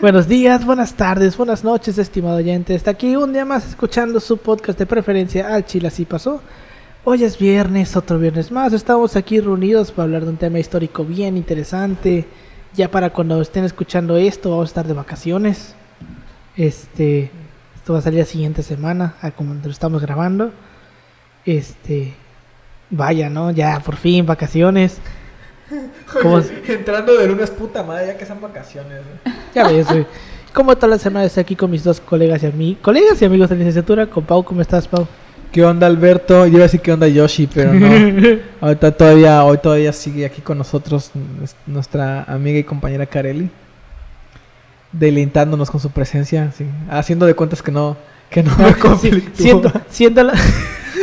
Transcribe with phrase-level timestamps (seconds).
[0.00, 2.74] Buenos días, buenas tardes, buenas noches, estimado oyente.
[2.74, 6.40] Está aquí un día más escuchando su podcast de preferencia al Chile así pasó.
[7.04, 8.72] Hoy es viernes, otro viernes más.
[8.72, 12.26] Estamos aquí reunidos para hablar de un tema histórico bien interesante.
[12.74, 15.74] Ya para cuando estén escuchando esto, vamos a estar de vacaciones.
[16.56, 17.30] Este,
[17.74, 20.50] esto va a salir la siguiente semana, a como lo estamos grabando.
[21.44, 22.14] Este,
[22.88, 23.50] vaya, ¿no?
[23.50, 24.98] Ya por fin vacaciones.
[26.22, 26.40] ¿Cómo?
[26.66, 29.00] Entrando de lunes, puta madre, ya que son vacaciones.
[29.24, 29.36] güey.
[29.54, 30.06] Ya ves, güey.
[30.52, 33.48] Como toda la semana estoy aquí con mis dos colegas y amigos, colegas y amigos
[33.50, 35.06] de licenciatura, con Pau, ¿cómo estás, Pau?
[35.52, 36.44] ¿Qué onda, Alberto?
[36.46, 37.86] Yo iba a decir qué onda, Yoshi, pero no.
[38.60, 43.50] Ahorita todavía, hoy todavía sigue aquí con nosotros nues- nuestra amiga y compañera Kareli.
[44.92, 46.66] Deleitándonos con su presencia, sí.
[46.90, 47.96] Haciendo de cuentas que no,
[48.30, 50.34] que no me Sí, siendo, siendo la,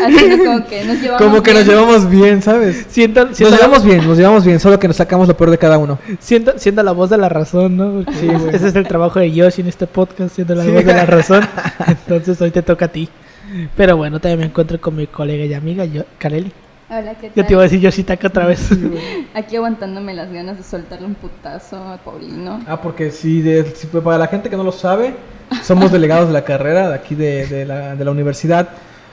[0.06, 1.78] Así como que nos llevamos Como que nos bien.
[1.78, 2.86] llevamos bien, ¿sabes?
[2.90, 5.58] siendo, Nos llevamos la, bien, nos llevamos bien, solo que nos sacamos lo peor de
[5.58, 6.00] cada uno.
[6.20, 7.92] siendo, siendo la voz de la razón, ¿no?
[8.04, 10.72] Porque Sí, ese es el trabajo de Yoshi en este podcast, siendo la Sí.
[10.72, 11.44] voz de la razón.
[11.88, 13.10] Entonces hoy te toca a ti.
[13.78, 16.52] Pero bueno, también me encuentro con mi colega y amiga, yo, Kareli.
[16.90, 17.32] Hola, ¿qué tal?
[17.36, 18.70] Yo te iba a decir Yoshi Taka otra vez.
[19.34, 22.62] Aquí aguantándome las ganas de soltarle un putazo a Paulino.
[22.68, 25.16] Ah, porque sí, de, pues, para la gente que no lo sabe,
[25.64, 28.70] somos delegados de la carrera de aquí de, de la, de la universidad,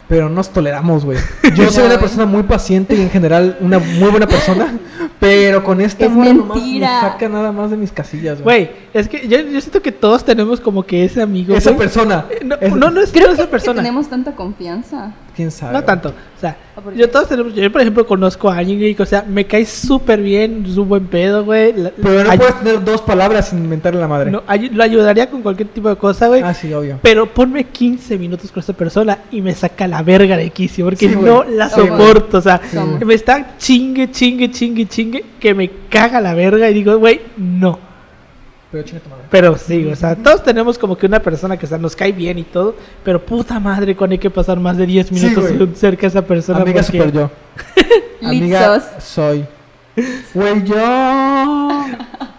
[0.08, 1.18] pero no nos toleramos, güey.
[1.54, 4.74] Yo soy una persona muy paciente y en general una muy buena persona,
[5.20, 7.00] pero con esta Es nomás me mentira.
[7.00, 8.70] saca nada más de mis casillas, güey.
[8.92, 11.54] Es que yo, yo siento que todos tenemos como que ese amigo.
[11.54, 12.26] Esa persona.
[12.30, 13.74] Eh, No, es- no, no es Creo esa que, persona.
[13.74, 15.12] que tenemos tanta confianza.
[15.34, 15.72] ¿Quién sabe?
[15.72, 16.10] No tanto.
[16.10, 17.54] O sea, ¿O por yo todos tenemos.
[17.54, 20.88] Yo, por ejemplo, conozco a alguien que, o sea, me cae súper bien, es un
[20.88, 21.72] buen pedo, güey.
[21.72, 24.30] la- Pero no ay- puedes tener dos palabras sin inventarle la madre.
[24.30, 26.42] no, ay- lo ayudaría con cualquier tipo de cosa, güey.
[26.42, 26.98] Ah, sí, obvio.
[27.02, 31.08] Pero ponme 15 minutos con esta persona y me saca la verga de quicio, porque
[31.08, 31.24] Sí, güey.
[31.26, 32.38] no la soporto.
[32.38, 32.60] O sea,
[33.04, 37.78] me está chingue, chingue, chingue, chingue, que me caga la verga y digo, güey, no.
[38.72, 39.24] Pero chinga tu madre.
[39.30, 42.10] Pero sí, o sea, todos tenemos como que una persona que o sea, nos cae
[42.10, 45.68] bien y todo, pero puta madre, cuando hay que pasar más de 10 Sí, minutos
[45.78, 46.60] cerca de esa persona.
[46.62, 47.30] Amiga porque- super yo.
[48.26, 49.44] Amiga soy.
[50.32, 51.84] Güey, yo.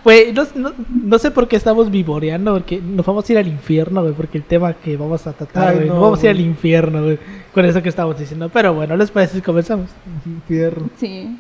[0.03, 0.73] Güey, no, no,
[1.05, 4.37] no sé por qué estamos vivoreando, porque nos vamos a ir al infierno, güey, porque
[4.37, 7.19] el tema que vamos a tratar, güey, no, nos vamos a ir al infierno, güey,
[7.53, 8.49] con eso que estamos diciendo.
[8.51, 9.89] Pero bueno, ¿les parece si comenzamos?
[10.47, 10.89] Fierro.
[10.97, 11.37] Sí.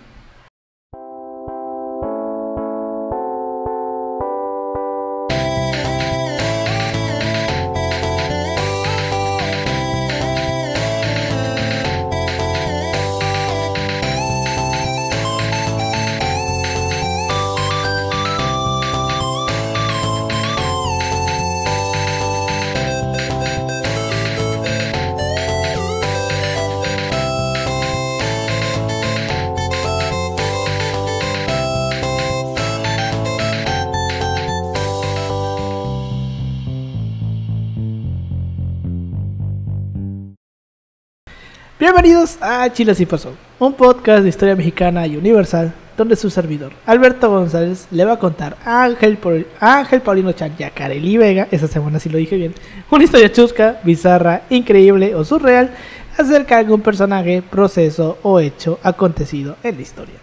[41.83, 46.71] Bienvenidos a Chile Así Pasó, un podcast de historia mexicana y universal, donde su servidor,
[46.85, 49.19] Alberto González, le va a contar a Ángel,
[49.59, 52.55] Ángel Paulino Chan y a Kareli Vega, esa semana sí lo dije bien,
[52.89, 55.71] una historia chusca, bizarra, increíble o surreal
[56.17, 60.15] acerca de algún personaje, proceso o hecho acontecido en la historia.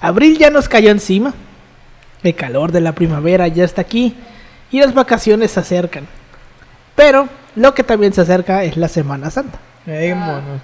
[0.00, 1.34] Abril ya nos cayó encima,
[2.22, 4.14] el calor de la primavera ya está aquí
[4.70, 6.06] y las vacaciones se acercan.
[6.94, 9.58] Pero lo que también se acerca es la Semana Santa.
[9.86, 10.60] Mono.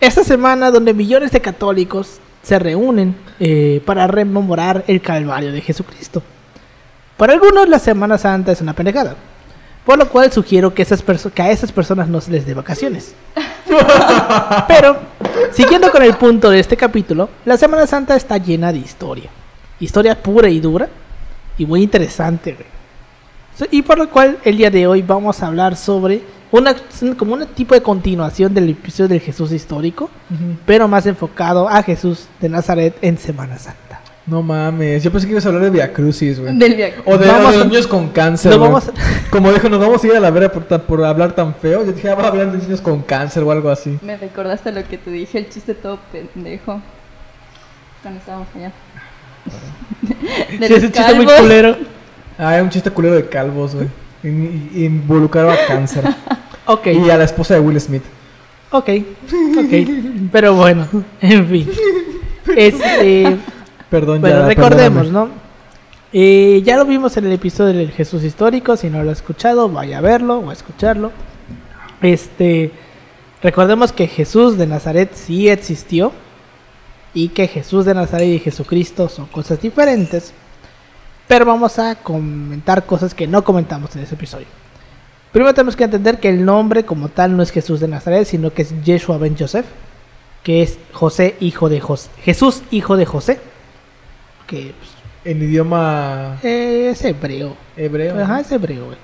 [0.00, 6.22] Esta semana donde millones de católicos se reúnen eh, para rememorar el Calvario de Jesucristo.
[7.16, 9.14] Para algunos la Semana Santa es una pendejada,
[9.84, 13.14] por lo cual sugiero que, esas que a esas personas no se les dé vacaciones.
[14.68, 14.96] Pero,
[15.52, 19.28] siguiendo con el punto de este capítulo, la Semana Santa está llena de historia.
[19.78, 20.88] Historia pura y dura
[21.58, 22.54] y muy interesante.
[22.54, 23.68] güey.
[23.70, 26.74] Y por lo cual el día de hoy vamos a hablar sobre una
[27.16, 30.10] como un tipo de continuación del episodio del Jesús histórico,
[30.66, 34.00] pero más enfocado a Jesús de Nazaret en Semana Santa.
[34.26, 36.56] No mames, yo pensé que ibas a hablar de Via Crucis, güey.
[36.56, 36.96] Del viaje.
[37.04, 38.56] O de, Vamos o de a- niños con cáncer.
[38.56, 38.68] Güey.
[38.70, 38.92] vamos a-
[39.30, 41.84] Como dijo, nos vamos a ir a la vera por, por hablar tan feo.
[41.84, 43.98] Yo dije, ah, va a hablar de niños con cáncer o algo así.
[44.02, 46.80] Me recordaste lo que te dije, el chiste todo pendejo.
[48.02, 48.72] Cuando estábamos allá.
[50.02, 51.76] De Sí, los ese chiste muy culero.
[52.38, 53.88] Ah, era un chiste culero de calvos, güey.
[54.22, 56.04] In- in- Involucraba cáncer.
[56.66, 58.02] Ok, Y a la esposa de Will Smith.
[58.70, 58.88] ok,
[59.58, 59.90] ok.
[60.30, 60.86] Pero bueno,
[61.20, 61.68] en fin.
[62.56, 63.36] Este,
[63.88, 64.46] Perdón, bueno, ya.
[64.46, 65.30] recordemos, perdóname.
[65.32, 65.40] ¿no?
[66.12, 68.76] Eh, ya lo vimos en el episodio del Jesús histórico.
[68.76, 71.10] Si no lo ha escuchado, vaya a verlo o a escucharlo.
[72.02, 72.70] Este,
[73.42, 76.12] recordemos que Jesús de Nazaret sí existió
[77.14, 80.32] y que Jesús de Nazaret y Jesucristo son cosas diferentes.
[81.30, 84.48] Pero vamos a comentar cosas que no comentamos en ese episodio.
[85.30, 88.52] Primero tenemos que entender que el nombre como tal no es Jesús de Nazaret, sino
[88.52, 89.66] que es Yeshua ben Joseph,
[90.42, 93.38] que es José hijo de José, Jesús hijo de José,
[94.48, 94.90] que pues,
[95.24, 97.56] En idioma eh, es hebreo.
[97.76, 98.20] hebreo.
[98.20, 98.98] Ajá, es hebreo, güey.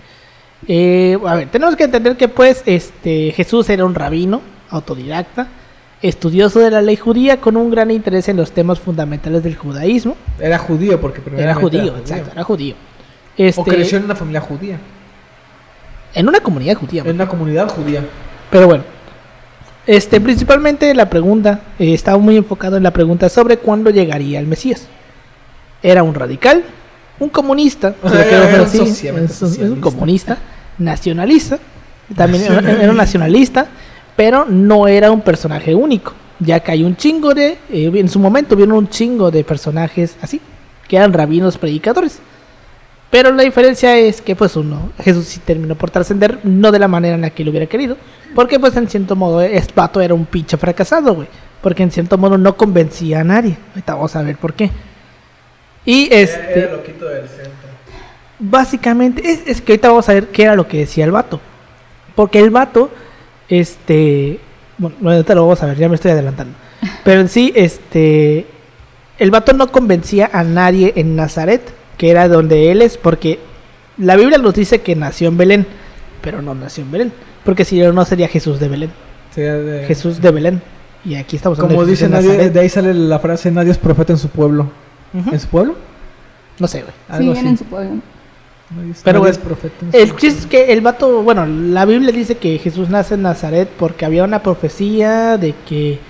[0.67, 5.47] Eh, a ver, tenemos que entender que pues este Jesús era un rabino, autodidacta,
[6.03, 10.17] estudioso de la ley judía con un gran interés en los temas fundamentales del judaísmo.
[10.39, 12.75] Era judío porque Era primeramente judío, exacto, era judío.
[13.37, 14.79] Este, O creció en una familia judía.
[16.15, 17.03] en una comunidad judía.
[17.05, 18.03] En una comunidad judía.
[18.51, 18.85] Pero bueno,
[19.87, 24.47] este, principalmente la pregunta eh, estaba muy enfocado en la pregunta sobre cuándo llegaría el
[24.47, 24.89] Mesías.
[25.83, 26.65] Era un radical,
[27.21, 30.39] un comunista, O sea, era un es es comunista,
[30.79, 31.59] nacionalista,
[32.15, 33.69] también era, era un nacionalista,
[34.17, 38.19] pero no era un personaje único, ya que hay un chingo de, eh, en su
[38.19, 40.41] momento vieron un chingo de personajes así,
[40.89, 42.21] que eran rabinos predicadores.
[43.11, 46.89] Pero la diferencia es que pues uno, Jesús sí terminó por trascender, no de la
[46.89, 47.97] manera en la que lo hubiera querido,
[48.35, 51.29] porque pues en cierto modo este vato era un pinche fracasado, güey,
[51.63, 53.57] porque en cierto modo no convencía a nadie.
[53.71, 54.71] Ahorita vamos a ver por qué.
[55.85, 57.53] Y este, loquito del centro.
[58.41, 61.41] básicamente, es, es que ahorita vamos a ver qué era lo que decía el vato.
[62.17, 62.91] Porque el vato,
[63.49, 64.41] este,
[64.79, 66.55] bueno, ahorita lo vamos a ver, ya me estoy adelantando.
[67.05, 68.47] Pero en sí, este,
[69.19, 71.63] el vato no convencía a nadie en Nazaret,
[71.97, 73.39] que era donde él es, porque
[73.99, 75.67] la Biblia nos dice que nació en Belén,
[76.21, 77.13] pero no nació en Belén,
[77.45, 78.91] porque si no, no sería Jesús de Belén,
[79.87, 80.63] Jesús de Belén.
[81.05, 84.19] Y aquí estamos Como dice nadie, de ahí sale la frase nadie es profeta en
[84.19, 84.69] su pueblo.
[85.15, 85.77] ¿En su pueblo?
[86.59, 86.93] No sé, güey.
[87.21, 87.47] Sí, así.
[87.47, 88.01] en su pueblo.
[88.91, 92.59] Es- Pero es profeta El chiste es que el vato, bueno, la Biblia dice que
[92.59, 96.01] Jesús nace en Nazaret porque había una profecía de que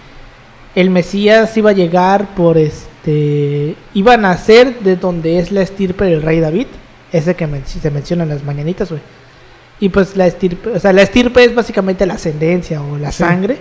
[0.75, 3.76] el Mesías iba a llegar por este.
[3.94, 6.67] iba a nacer de donde es la estirpe del rey David,
[7.12, 9.00] ese que men- se menciona en las mañanitas, güey.
[9.79, 13.19] Y pues la estirpe, o sea, la estirpe es básicamente la ascendencia o la Sí.
[13.19, 13.59] sangre,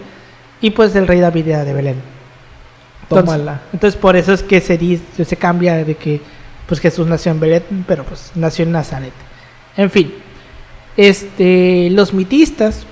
[0.62, 1.95] y pues el rey David era de Belén.
[3.03, 3.62] Entonces, Tómala.
[3.71, 6.21] entonces por eso es que se dice, se cambia de que
[6.67, 9.13] pues Jesús nació en Belén, pero pues nació en Nazaret.
[9.77, 10.13] En fin,
[10.97, 12.85] este, los mitistas,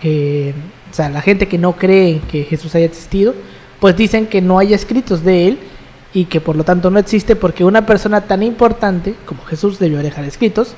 [0.00, 0.54] que,
[0.90, 3.34] o sea, la gente que no cree que Jesús haya existido,
[3.78, 5.58] pues dicen que no hay escritos de él
[6.12, 9.98] y que por lo tanto no existe porque una persona tan importante como Jesús debió
[9.98, 10.74] dejar escritos,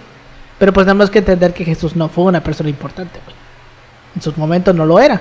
[0.58, 3.18] pero pues tenemos que entender que Jesús no fue una persona importante.
[4.14, 5.20] En sus momentos no lo era.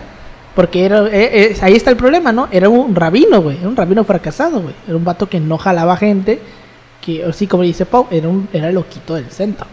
[0.55, 2.49] Porque era, eh, eh, ahí está el problema, ¿no?
[2.51, 3.57] Era un rabino, güey.
[3.57, 4.75] Era un rabino fracasado, güey.
[4.85, 6.41] Era un vato que no jalaba gente.
[7.01, 9.65] Que, así como dice Pau, era, era el loquito del centro.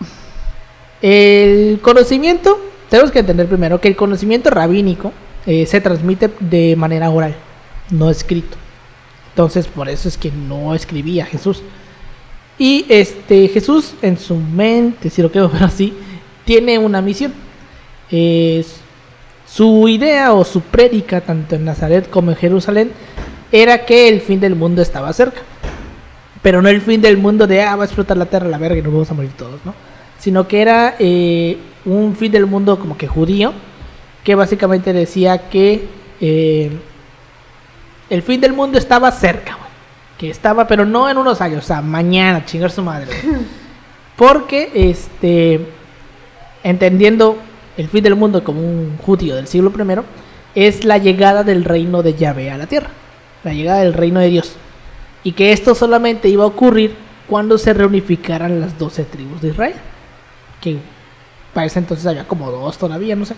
[1.00, 2.58] El conocimiento,
[2.88, 5.12] tenemos que entender primero que el conocimiento rabínico
[5.46, 7.34] eh, se transmite de manera oral,
[7.90, 8.56] no escrito.
[9.30, 11.62] Entonces, por eso es que no escribía Jesús.
[12.58, 15.94] Y este Jesús en su mente, si lo quiero ver así,
[16.44, 17.32] tiene una misión.
[18.10, 18.80] Es-
[19.46, 22.90] su idea o su prédica, tanto en Nazaret como en Jerusalén,
[23.50, 25.40] era que el fin del mundo estaba cerca.
[26.48, 28.78] Pero no el fin del mundo de, ah, va a explotar la tierra, la verga
[28.78, 29.74] y nos vamos a morir todos, ¿no?
[30.18, 33.52] Sino que era eh, un fin del mundo como que judío,
[34.24, 35.86] que básicamente decía que
[36.22, 36.70] eh,
[38.08, 39.68] el fin del mundo estaba cerca, güey.
[40.16, 43.08] Que estaba, pero no en unos años, o sea, mañana, chingar su madre.
[43.08, 43.42] güey.
[44.16, 45.60] Porque, este,
[46.62, 47.36] entendiendo
[47.76, 50.00] el fin del mundo como un judío del siglo I,
[50.54, 52.88] es la llegada del reino de Yahvé a la tierra.
[53.44, 54.56] La llegada del reino de Dios.
[55.24, 56.96] Y que esto solamente iba a ocurrir
[57.26, 59.74] cuando se reunificaran las 12 tribus de Israel.
[60.60, 60.78] Que
[61.52, 63.34] para ese entonces había como dos todavía, no sé.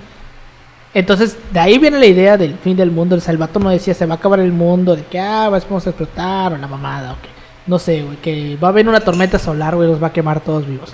[0.93, 3.15] Entonces, de ahí viene la idea del fin del mundo.
[3.15, 5.91] El salvato no decía se va a acabar el mundo, de que ah, vamos a
[5.91, 7.29] explotar, o la mamada, o que
[7.67, 10.41] no sé, güey, que va a venir una tormenta solar, güey, los va a quemar
[10.41, 10.93] todos vivos.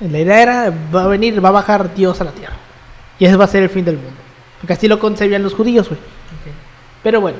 [0.00, 2.54] La idea era, va a venir, va a bajar Dios a la tierra.
[3.18, 4.20] Y ese va a ser el fin del mundo.
[4.60, 6.00] Porque así lo concebían los judíos, güey.
[7.02, 7.38] Pero bueno,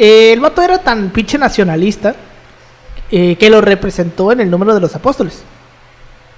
[0.00, 2.14] eh, el vato era tan pinche nacionalista
[3.12, 5.42] eh, que lo representó en el número de los apóstoles.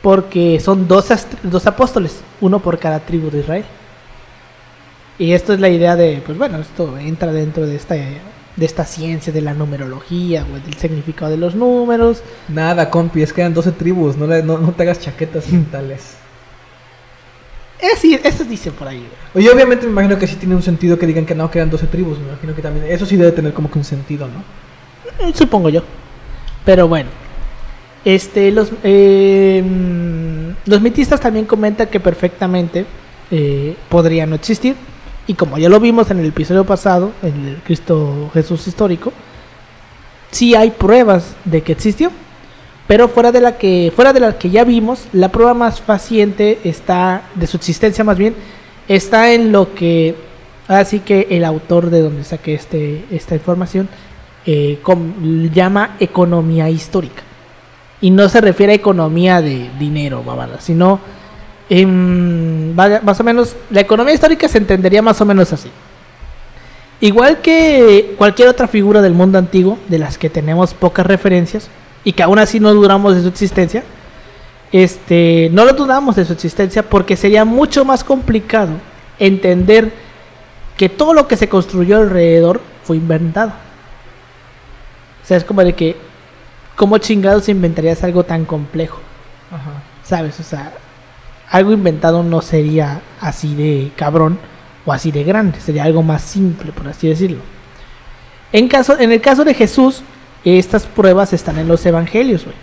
[0.02, 1.07] Porque son dos,
[1.45, 3.64] dos apóstoles, uno por cada tribu de Israel.
[5.19, 8.85] Y esto es la idea de, pues bueno, esto entra dentro de esta, de esta
[8.85, 12.23] ciencia de la numerología, güey, del significado de los números.
[12.49, 16.16] Nada, compi, es que eran 12 tribus, no, le- no, no te hagas chaquetas mentales.
[17.83, 19.05] Es decir, eso dicen por ahí.
[19.35, 21.69] Oye, obviamente me imagino que sí tiene un sentido que digan que no, que eran
[21.69, 25.27] 12 tribus, me imagino que también, eso sí debe tener como que un sentido, ¿no?
[25.27, 25.83] Mm, Supongo yo.
[26.65, 27.11] Pero bueno.
[28.05, 29.62] Este, los, eh,
[30.67, 32.85] los mitistas también comentan que perfectamente
[33.31, 34.77] eh, podría no existir.
[35.27, 39.12] Y como ya lo vimos en el episodio pasado, en el Cristo Jesús histórico,
[40.31, 42.11] sí hay pruebas de que existió.
[42.87, 46.59] Pero fuera de la que fuera de la que ya vimos, la prueba más faciente
[46.65, 48.35] está de su existencia más bien
[48.89, 50.15] está en lo que
[50.69, 53.89] así que el autor de donde saqué este esta información
[54.45, 54.81] eh,
[55.53, 57.23] llama economía histórica
[58.01, 60.99] y no se refiere a economía de dinero, babada, sino
[61.71, 65.71] em, más o menos la economía histórica se entendería más o menos así.
[67.01, 71.69] Igual que cualquier otra figura del mundo antiguo, de las que tenemos pocas referencias
[72.04, 73.85] y que aún así no dudamos de su existencia,
[74.73, 78.73] este, no lo dudamos de su existencia porque sería mucho más complicado
[79.18, 79.92] entender
[80.76, 83.52] que todo lo que se construyó alrededor fue inventado.
[85.23, 85.97] O sea, es como de que,
[86.75, 89.00] ¿cómo chingados inventarías algo tan complejo?
[89.50, 89.82] Ajá.
[90.02, 90.40] ¿Sabes?
[90.40, 90.73] O sea,
[91.49, 94.38] algo inventado no sería así de cabrón
[94.85, 97.40] o así de grande, sería algo más simple, por así decirlo.
[98.52, 100.02] En, caso, en el caso de Jesús,
[100.45, 102.57] estas pruebas están en los evangelios, güey.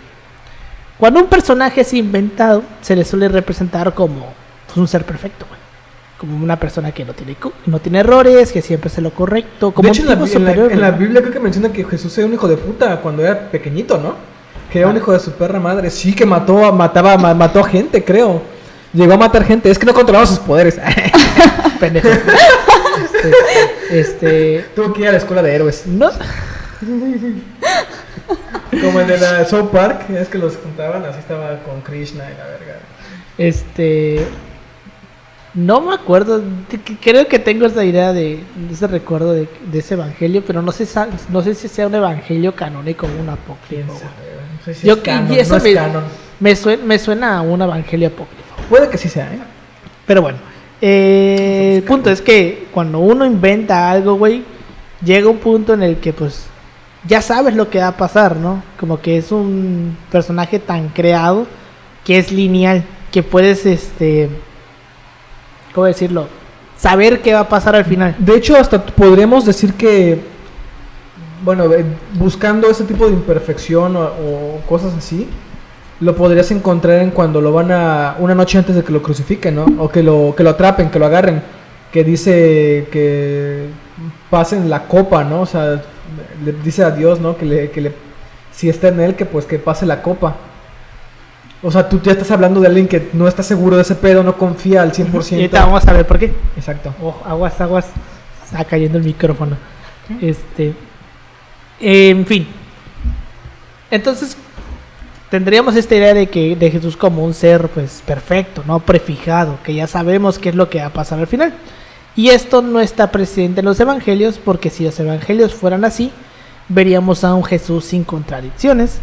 [0.98, 4.26] Cuando un personaje es inventado, se le suele representar como
[4.66, 5.58] pues, un ser perfecto, güey.
[6.18, 7.34] Como una persona que no tiene,
[7.64, 10.80] no tiene errores, que siempre hace lo correcto, como de hecho, un en la, en
[10.80, 10.98] la- en.
[10.98, 14.14] Biblia creo que menciona que Jesús era un hijo de puta cuando era pequeñito, ¿no?
[14.70, 14.98] Que era un Ah.
[14.98, 15.88] hijo de su perra madre.
[15.88, 18.42] Sí, que mató, a- mataba, ma- mató a gente, creo.
[18.92, 19.70] Llegó a matar gente.
[19.70, 20.78] Es que no controlaba sus poderes.
[21.80, 22.08] Pendejo.
[23.14, 25.86] este, este, Tuvo que ir a la escuela de héroes.
[25.86, 26.10] no,
[28.82, 30.08] Como el de la South Park.
[30.10, 32.78] Es que los juntaban, así estaba con Krishna y la verga.
[33.38, 34.26] Este.
[35.52, 36.42] No me acuerdo.
[37.00, 38.40] Creo que tengo esa idea de.
[38.70, 40.42] ese recuerdo de, de ese evangelio.
[40.46, 40.86] Pero no sé,
[41.30, 43.92] no sé si sea un evangelio canónico o un ¿Quién apócrifo.
[43.92, 46.04] No sé si Yo es canon, y eso no es me- canon.
[46.38, 48.44] Me, suena, me suena a un evangelio apócrifo.
[48.68, 49.38] Puede que sí sea, ¿eh?
[50.06, 50.38] Pero bueno.
[50.80, 54.44] eh, el punto es que cuando uno inventa algo, güey.
[55.04, 56.46] Llega un punto en el que, pues.
[57.06, 58.62] Ya sabes lo que va a pasar, ¿no?
[58.78, 61.46] Como que es un personaje tan creado
[62.04, 64.28] que es lineal, que puedes, este,
[65.74, 66.28] ¿cómo decirlo?
[66.76, 68.16] Saber qué va a pasar al final.
[68.18, 70.20] De hecho, hasta podríamos decir que,
[71.42, 75.28] bueno, eh, buscando ese tipo de imperfección o, o cosas así,
[76.00, 79.54] lo podrías encontrar en cuando lo van a, una noche antes de que lo crucifiquen,
[79.54, 79.66] ¿no?
[79.78, 81.42] O que lo, que lo atrapen, que lo agarren,
[81.92, 83.66] que dice que
[84.30, 85.42] pasen la copa, ¿no?
[85.42, 85.82] O sea,
[86.44, 87.36] le dice a Dios, ¿no?
[87.36, 87.92] Que le, que le,
[88.52, 90.36] si está en él, que pues que pase la copa.
[91.62, 94.22] O sea, tú ya estás hablando de alguien que no está seguro de ese pedo,
[94.22, 95.32] no confía al 100%.
[95.32, 96.32] Y ahorita vamos a ver por qué.
[96.56, 96.94] Exacto.
[97.02, 97.86] Oh, aguas, aguas.
[98.44, 99.56] Está cayendo el micrófono.
[100.20, 100.72] Este.
[101.80, 102.46] En fin.
[103.90, 104.36] Entonces,
[105.30, 109.74] tendríamos esta idea de que de Jesús como un ser pues perfecto, no prefijado, que
[109.74, 111.54] ya sabemos qué es lo que va a pasar al final.
[112.16, 116.10] Y esto no está presente en los evangelios, porque si los evangelios fueran así,
[116.68, 118.98] veríamos a un Jesús sin contradicciones,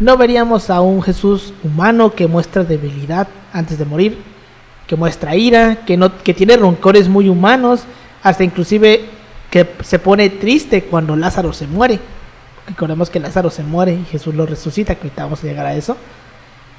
[0.00, 4.18] no veríamos a un Jesús humano que muestra debilidad antes de morir,
[4.86, 7.82] que muestra ira, que no que tiene roncores muy humanos,
[8.22, 9.04] hasta inclusive
[9.50, 12.00] que se pone triste cuando Lázaro se muere.
[12.66, 15.74] Recordemos que Lázaro se muere y Jesús lo resucita, que ahorita vamos a llegar a
[15.74, 15.96] eso.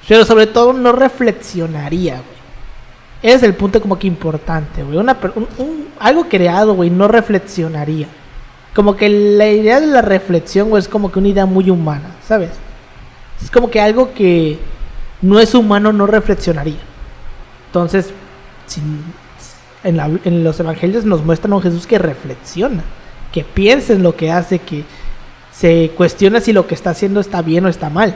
[0.08, 2.22] Pero sobre todo no reflexionaría.
[3.25, 5.00] Ese es el punto como que importante, güey.
[5.00, 5.17] Una
[5.98, 8.05] algo creado, güey, no reflexionaría.
[8.75, 12.12] Como que la idea de la reflexión, güey, es como que una idea muy humana,
[12.27, 12.51] ¿sabes?
[13.41, 14.60] Es como que algo que
[15.24, 16.77] no es humano no reflexionaría.
[17.65, 18.12] Entonces,
[19.84, 22.84] en los evangelios nos muestran a un Jesús que reflexiona,
[23.32, 24.84] que piensa en lo que hace, que
[25.51, 28.15] se cuestiona si lo que está haciendo está bien o está mal.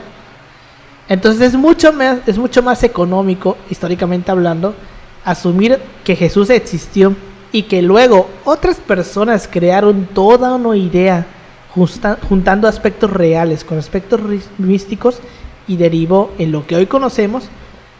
[1.08, 4.76] Entonces es mucho más, es mucho más económico, históricamente hablando,
[5.24, 7.14] asumir que Jesús existió
[7.52, 11.26] y que luego otras personas crearon toda una idea
[11.74, 14.20] justa- juntando aspectos reales con aspectos
[14.58, 15.18] místicos
[15.66, 17.44] y derivó en lo que hoy conocemos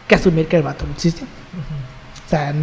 [0.07, 1.25] que asumir que el vato no existió.
[1.25, 2.53] O sea,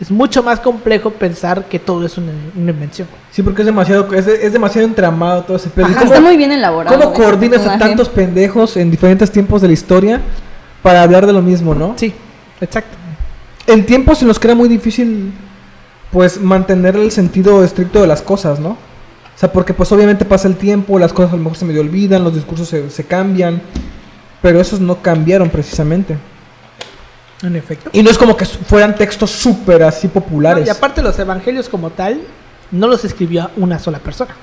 [0.00, 3.08] es mucho más complejo pensar que todo es una, una invención.
[3.30, 5.88] Sí, porque es demasiado, es, de- es demasiado entramado todo ese pedo.
[5.88, 6.96] ¿Y Ajá, cómo- Está muy bien elaborado.
[6.98, 10.20] ¿Cómo coordinas a tantos pendejos en diferentes tiempos de la historia
[10.82, 11.94] para hablar de lo mismo, no?
[11.96, 12.12] Sí,
[12.60, 12.96] exacto.
[13.66, 15.32] En tiempos en los que era muy difícil,
[16.12, 18.70] pues, mantener el sentido estricto de las cosas, ¿no?
[18.70, 21.82] O sea, porque pues obviamente pasa el tiempo, las cosas a lo mejor se medio
[21.82, 23.60] olvidan, los discursos se, se cambian,
[24.40, 26.16] pero esos no cambiaron precisamente.
[27.42, 27.90] En efecto.
[27.92, 30.66] Y no es como que fueran textos súper así No, populares.
[30.66, 32.22] y aparte los evangelios como tal,
[32.70, 34.34] no los escribió una sola persona.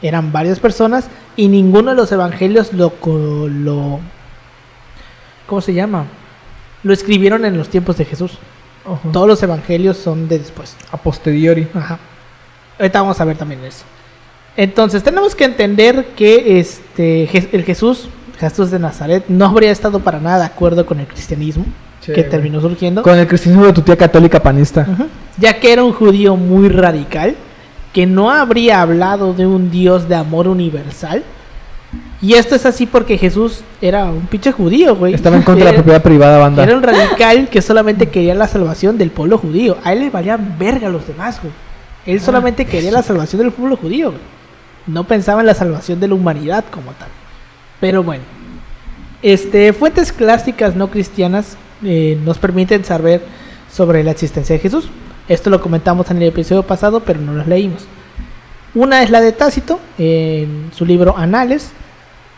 [0.00, 2.92] Eran varias personas y ninguno de los evangelios lo,
[3.48, 4.00] lo
[5.46, 6.06] ¿cómo se llama?
[6.82, 8.38] Lo escribieron en los tiempos de Jesús.
[8.84, 9.12] Ajá.
[9.12, 10.76] Todos los evangelios son de después.
[10.90, 11.68] A posteriori.
[11.74, 11.98] Ajá.
[12.78, 13.84] Ahorita vamos a ver también eso.
[14.56, 17.22] Entonces, tenemos que entender que este
[17.56, 18.08] el Jesús,
[18.38, 21.64] Jesús de Nazaret no habría estado para nada de acuerdo con el cristianismo
[22.06, 22.28] que güey.
[22.28, 24.86] terminó surgiendo, Con el cristianismo de tu tía católica panista.
[25.38, 27.36] Ya que era un judío muy radical,
[27.92, 31.22] que no habría hablado de un Dios de amor universal.
[32.20, 35.12] Y esto es así porque Jesús era un pinche judío, güey.
[35.12, 36.62] Estaba en contra de la propiedad privada, banda.
[36.62, 39.76] Era un radical que solamente quería la salvación del pueblo judío.
[39.82, 41.52] A él le valían verga a los demás, güey.
[42.06, 44.22] Él Ah, solamente quería la salvación del pueblo judío, güey.
[44.86, 47.08] No pensaba en la salvación de la humanidad como tal.
[47.80, 48.22] Pero bueno.
[49.22, 53.22] Este, fuentes clásicas no cristianas eh, nos permiten saber
[53.72, 54.88] sobre la existencia de Jesús.
[55.28, 57.84] Esto lo comentamos en el episodio pasado, pero no los leímos.
[58.74, 61.72] Una es la de Tácito, en su libro Anales.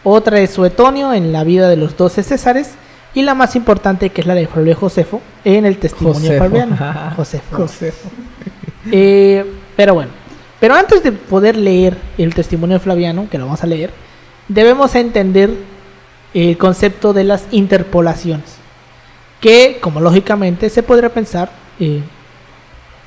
[0.05, 2.75] Otra es Suetonio, en la vida de los doce Césares.
[3.15, 6.45] Y la más importante, que es la de Flavio Josefo, en el testimonio Josefo.
[6.45, 6.77] Fabiano.
[7.17, 7.57] Josefo.
[7.57, 8.11] Josefo.
[8.93, 9.45] Eh,
[9.77, 10.11] pero bueno,
[10.61, 13.91] pero antes de poder leer el testimonio de Flaviano, que lo vamos a leer,
[14.49, 15.51] debemos entender
[16.35, 18.57] el concepto de las interpolaciones.
[19.41, 22.03] Que, como lógicamente se podría pensar, eh,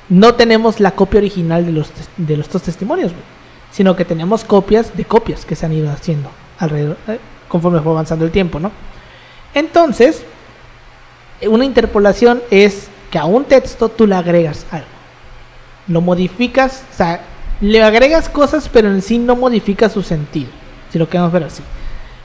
[0.08, 3.12] no tenemos la copia original de los, de los estos testimonios,
[3.70, 7.92] sino que tenemos copias de copias que se han ido haciendo alrededor, eh, conforme fue
[7.92, 8.70] avanzando el tiempo, ¿no?
[9.54, 10.24] Entonces,
[11.46, 14.98] una interpolación es que a un texto tú le agregas algo
[15.88, 17.20] lo modificas, o sea,
[17.60, 20.50] le agregas cosas, pero en sí no modifica su sentido,
[20.92, 21.62] si lo queremos ver así.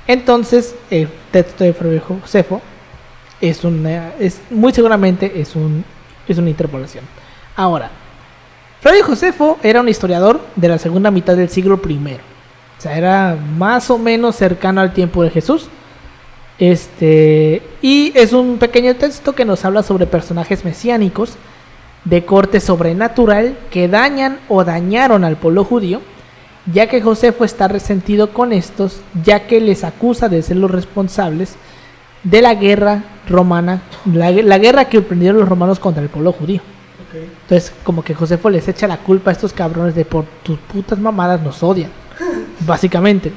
[0.06, 2.62] Entonces, el texto de Fray Josefo
[3.42, 5.84] es una, es muy seguramente es un
[6.28, 7.04] es una interpolación.
[7.56, 7.90] Ahora,
[8.82, 12.20] Fray Josefo era un historiador de la segunda mitad del siglo I.
[12.84, 15.70] Sea, era más o menos cercano al tiempo de Jesús.
[16.60, 21.38] Este, y es un pequeño texto que nos habla sobre personajes mesiánicos
[22.04, 26.02] de corte sobrenatural que dañan o dañaron al pueblo judío,
[26.74, 31.56] ya que Josefo está resentido con estos, ya que les acusa de ser los responsables
[32.24, 36.60] de la guerra romana, la, la guerra que emprendieron los romanos contra el pueblo judío.
[37.44, 41.00] Entonces, como que Josefo les echa la culpa a estos cabrones de por tus putas
[41.00, 41.92] mamadas nos odian,
[42.66, 43.32] básicamente.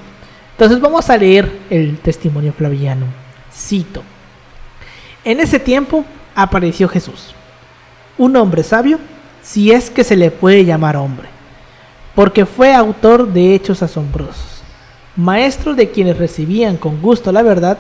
[0.53, 3.07] Entonces vamos a leer el testimonio flaviano.
[3.53, 4.03] Cito.
[5.25, 7.35] En ese tiempo apareció Jesús
[8.19, 8.99] un hombre sabio,
[9.43, 11.29] si es que se le puede llamar hombre,
[12.15, 14.63] porque fue autor de hechos asombrosos,
[15.17, 17.79] maestro de quienes recibían con gusto la verdad,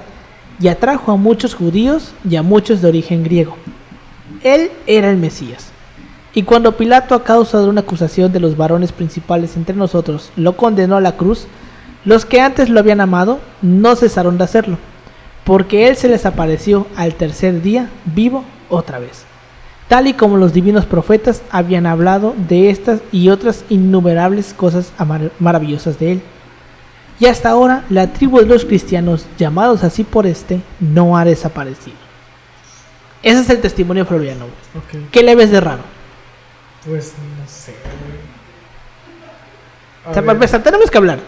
[0.60, 3.56] y atrajo a muchos judíos y a muchos de origen griego.
[4.42, 5.70] Él era el Mesías.
[6.36, 10.56] Y cuando Pilato, a causa de una acusación de los varones principales entre nosotros, lo
[10.56, 11.48] condenó a la cruz,
[12.04, 14.78] los que antes lo habían amado no cesaron de hacerlo,
[15.42, 19.24] porque él se les apareció al tercer día vivo otra vez
[19.88, 24.92] tal y como los divinos profetas habían hablado de estas y otras innumerables cosas
[25.38, 26.22] maravillosas de él.
[27.18, 31.96] Y hasta ahora la tribu de los cristianos, llamados así por este, no ha desaparecido.
[33.22, 34.46] Ese es el testimonio de Floriano.
[34.46, 35.02] güey.
[35.02, 35.10] Ok.
[35.10, 35.95] ¿Qué le ves de raro?
[36.86, 38.36] Pues no sé, güey.
[40.04, 40.24] O sea, ver.
[40.24, 41.18] para empezar, tenemos que hablar.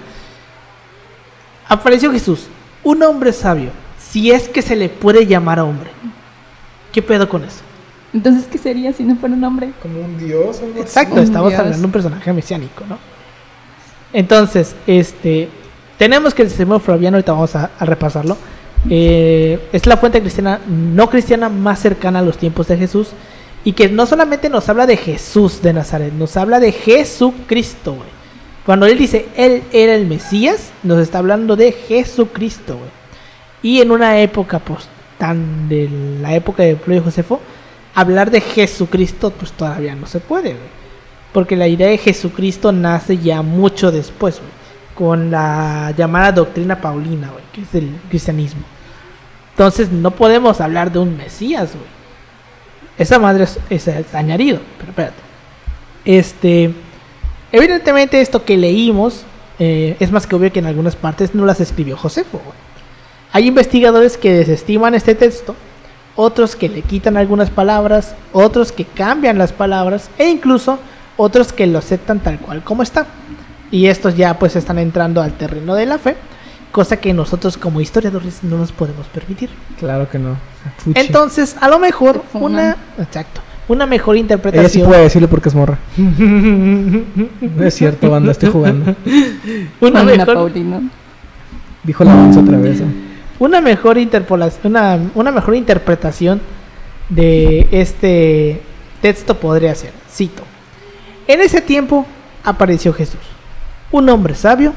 [1.69, 2.47] Apareció Jesús,
[2.85, 5.91] un hombre sabio, si es que se le puede llamar hombre.
[6.93, 7.61] ¿Qué pedo con eso?
[8.15, 9.73] Entonces, ¿qué sería si no fuera un hombre?
[9.83, 10.81] Como un dios algo.
[10.81, 11.59] Exacto, estamos dios.
[11.61, 12.99] hablando de un personaje mesiánico, ¿no?
[14.13, 15.51] Entonces, este,
[15.99, 18.39] tenemos que el testimonio flaviano, ahorita vamos a, a repasarlo,
[18.89, 23.09] eh, es la fuente cristiana, no cristiana más cercana a los tiempos de Jesús
[23.65, 28.09] y que no solamente nos habla de Jesús de Nazaret, nos habla de Jesucristo, güey.
[28.65, 32.91] Cuando él dice él era el Mesías, nos está hablando de Jesucristo, güey.
[33.63, 35.89] Y en una época, pues, tan de
[36.21, 37.41] la época de Flavio Josefo,
[37.95, 40.79] hablar de Jesucristo, pues todavía no se puede, güey.
[41.33, 44.51] Porque la idea de Jesucristo nace ya mucho después, güey.
[44.95, 48.63] Con la llamada doctrina paulina, güey, que es el cristianismo.
[49.51, 51.98] Entonces no podemos hablar de un Mesías, güey.
[52.99, 53.59] Esa madre es,
[53.89, 55.17] es- añadido, pero espérate.
[56.05, 56.73] Este,
[57.53, 59.25] evidentemente esto que leímos
[59.59, 62.41] eh, es más que obvio que en algunas partes no las escribió Josefo.
[63.33, 65.55] Hay investigadores que desestiman este texto,
[66.17, 70.79] otros que le quitan algunas palabras, otros que cambian las palabras e incluso
[71.17, 73.07] otros que lo aceptan tal cual como está.
[73.71, 76.17] Y estos ya pues están entrando al terreno de la fe,
[76.73, 79.51] cosa que nosotros como historiadores no nos podemos permitir.
[79.79, 80.37] Claro que no.
[80.79, 81.01] Fuchi.
[81.01, 84.87] Entonces, a lo mejor una, exacto, una mejor Ella sí interpretación.
[84.89, 85.79] puede decirle porque es morra.
[85.97, 88.95] No es cierto, banda, estoy jugando.
[89.81, 90.83] una mejor Paulino.
[91.85, 92.81] Dijo la manza otra vez.
[92.81, 92.85] ¿eh?
[93.39, 96.41] una mejor interpolación, una, una mejor interpretación
[97.09, 98.61] de este
[99.01, 100.43] texto podría ser, cito,
[101.27, 102.07] en ese tiempo
[102.45, 103.21] apareció Jesús,
[103.91, 104.73] un hombre sabio,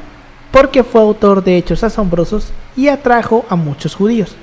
[0.51, 4.35] porque fue autor de hechos asombrosos y atrajo a muchos judíos.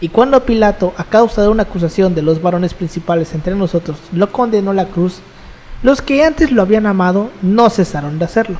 [0.00, 4.30] Y cuando Pilato, a causa de una acusación de los varones principales entre nosotros, lo
[4.30, 5.20] condenó a la cruz,
[5.82, 8.58] los que antes lo habían amado no cesaron de hacerlo.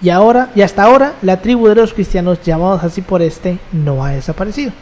[0.00, 4.04] Y ahora, y hasta ahora, la tribu de los cristianos llamados así por este no
[4.04, 4.72] ha desaparecido.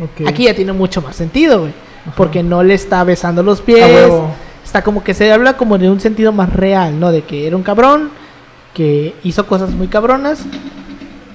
[0.00, 0.26] Ok.
[0.26, 1.72] Aquí ya tiene mucho más sentido, güey.
[2.16, 4.10] Porque no le está besando los pies.
[4.64, 7.12] Está como que se habla como de un sentido más real, ¿no?
[7.12, 8.10] De que era un cabrón,
[8.74, 10.40] que hizo cosas muy cabronas,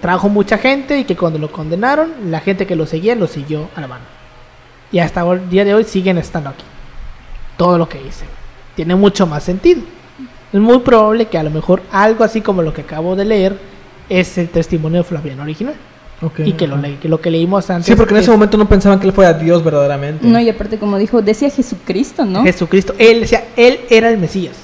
[0.01, 3.69] trajo mucha gente y que cuando lo condenaron, la gente que lo seguía lo siguió
[3.75, 4.05] a la mano.
[4.91, 6.63] Y hasta el día de hoy siguen estando aquí.
[7.57, 8.25] Todo lo que hice.
[8.75, 9.81] Tiene mucho más sentido.
[10.53, 13.57] Es muy probable que a lo mejor algo así como lo que acabo de leer
[14.09, 15.75] es el testimonio de Flaviano original.
[16.21, 16.39] Ok.
[16.45, 17.85] Y que lo, le- que lo que leímos antes.
[17.85, 20.25] Sí, porque en ese es momento no pensaban que él fuera Dios verdaderamente.
[20.25, 22.43] No, y aparte, como dijo, decía Jesucristo, ¿no?
[22.43, 22.93] Jesucristo.
[22.97, 24.55] Él, sea, él era el Mesías.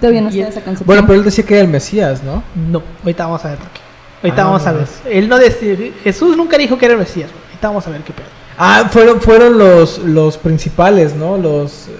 [0.00, 0.86] Todavía no Y- está esa concepción.
[0.86, 2.42] Bueno, pero él decía que era el Mesías, ¿no?
[2.54, 3.80] No, ahorita vamos a ver por qué.
[4.22, 4.86] Ahorita Ah, vamos a ver.
[5.10, 7.30] Él no decía, Jesús nunca dijo que era el Mesías.
[7.48, 8.26] Ahorita vamos a ver qué pedo.
[8.58, 11.38] Ah, fueron, fueron los, los principales, ¿no?
[11.38, 11.90] Los eh,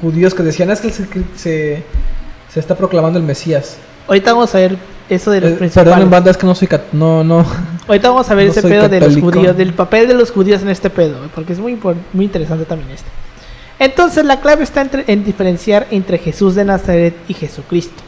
[0.00, 1.82] judíos que decían, es que se, se,
[2.48, 3.76] se está proclamando el Mesías.
[4.06, 4.76] Ahorita vamos a ver
[5.10, 5.90] eso de los Eh, principales.
[5.90, 6.68] perdón, en banda, es que no soy...
[6.68, 7.44] cat- No, no.
[7.88, 9.32] Ahorita vamos a ver No ese pedo de los católico.
[9.38, 11.76] judíos, del papel de los judíos en este pedo, porque es muy,
[12.12, 13.08] muy interesante también este.
[13.78, 18.02] Entonces la clave está entre- en diferenciar entre Jesús de Nazaret y Jesucristo.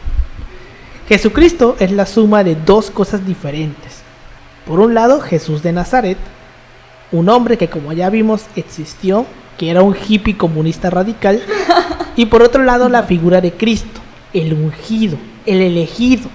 [1.08, 4.00] Jesucristo es la suma de dos cosas diferentes.
[4.66, 6.18] Por un lado, Jesús de Nazaret,
[7.12, 9.26] un hombre que como ya vimos existió,
[9.58, 11.42] que era un hippie comunista radical,
[12.16, 14.00] y por otro lado la figura de Cristo,
[14.32, 16.28] el ungido, el elegido,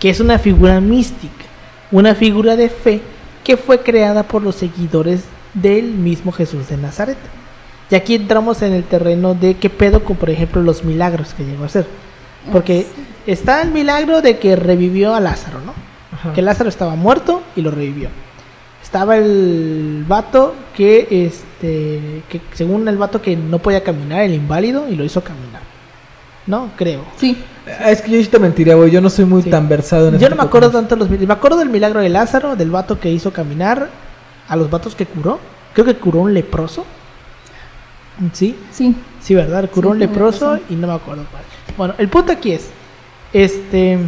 [0.00, 1.44] que es una figura mística,
[1.92, 3.00] una figura de fe
[3.44, 5.22] que fue creada por los seguidores
[5.54, 7.16] del mismo Jesús de Nazaret.
[7.90, 11.44] Y aquí entramos en el terreno de qué pedo con, por ejemplo, los milagros que
[11.44, 11.86] llegó a hacer.
[12.52, 12.86] Porque
[13.26, 15.72] está el milagro de que revivió a Lázaro, ¿no?
[16.12, 16.32] Ajá.
[16.32, 18.08] Que Lázaro estaba muerto y lo revivió.
[18.82, 24.88] Estaba el vato que, este, que según el vato que no podía caminar, el inválido,
[24.88, 25.60] y lo hizo caminar.
[26.46, 26.70] ¿No?
[26.76, 27.02] Creo.
[27.16, 27.36] Sí,
[27.80, 28.90] Ah, Es que yo sí te mentiría, güey.
[28.90, 29.50] Yo no soy muy Sí.
[29.50, 31.68] tan versado en ese Yo no me acuerdo tanto de los mil- Me acuerdo del
[31.68, 33.90] milagro de Lázaro, del vato que hizo caminar,
[34.48, 35.38] a los vatos que curó.
[35.74, 36.86] Creo que curó un leproso.
[38.32, 38.94] Sí, sí.
[39.20, 39.68] sí, ¿verdad?
[39.70, 41.42] Curó Sí, un un leproso y no me acuerdo cuál.
[41.76, 42.68] Bueno, el punto aquí es,
[43.32, 43.98] este,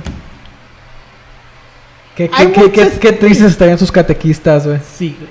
[2.16, 4.78] ¿Qué, Hay qué, qué, qué, muchas- qué tristes estarían sus catequistas, güey.
[4.96, 5.30] sí, güey.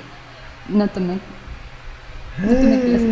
[0.80, 1.18] No tomé.
[2.42, 3.08] No tomé clases.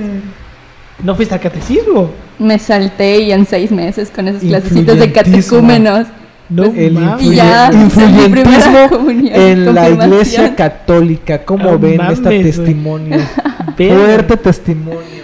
[1.03, 2.11] ¿No fuiste al catecismo?
[2.39, 6.07] Me salté y en seis meses con esas clasecitas de catecúmenos.
[6.49, 11.43] No Pues, El ya, influyentismo comunión, en la iglesia católica.
[11.43, 13.19] ¿Cómo No ven mames, este testimonio?
[13.77, 15.16] Fuerte testimonio.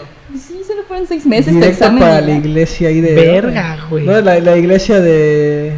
[1.03, 1.99] Fueron seis meses de Directo examen.
[1.99, 3.13] para la iglesia ahí de...
[3.13, 4.05] Verga, güey.
[4.05, 5.73] No, la, la iglesia de...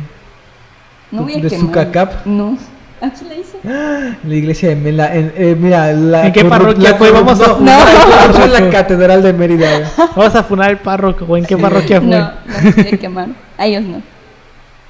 [1.11, 1.49] No voy a de.
[1.49, 2.25] Zucacap.
[2.25, 2.57] No.
[3.01, 3.57] Aquí la hice.
[4.23, 5.15] La iglesia de Mela...
[5.15, 6.27] En, eh, mira, la...
[6.27, 7.11] ¿En qué parroquia la fue?
[7.11, 7.87] Vamos a no, funar
[8.31, 9.89] no, no, en la catedral de Mérida, güey.
[10.15, 11.41] Vamos a funar al párroco, güey.
[11.41, 12.09] ¿En qué parroquia fue?
[12.09, 12.31] No,
[12.63, 13.27] no quería quemar.
[13.57, 14.01] A ellos no.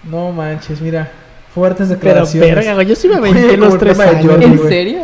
[0.09, 1.09] No manches, mira.
[1.53, 2.55] Fuertes Pero declaraciones.
[2.55, 2.85] verga, güey.
[2.87, 4.41] Yo sí me aventé los el tres años.
[4.41, 4.99] ¿En serio?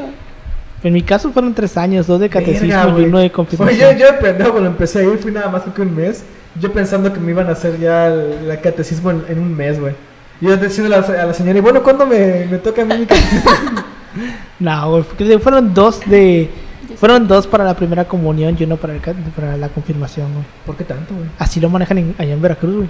[0.83, 3.79] En mi caso fueron tres años, dos de catecismo Verga, y uno de Oye, confirmación.
[3.93, 6.23] yo, yo de pendejo cuando empecé a ir fui nada más que un mes.
[6.59, 9.79] Yo pensando que me iban a hacer ya el, la catecismo en, en un mes,
[9.79, 9.93] güey.
[10.41, 12.85] Y yo diciendo a la, a la señora, y bueno, ¿cuándo me, me toca a
[12.85, 13.51] mí mi catecismo?
[14.59, 16.49] No, güey, fueron dos de...
[16.97, 20.45] Fueron dos para la primera comunión y uno para, el para la confirmación, güey.
[20.65, 21.27] ¿Por qué tanto, güey?
[21.39, 22.89] Así lo manejan en- allá en Veracruz, güey.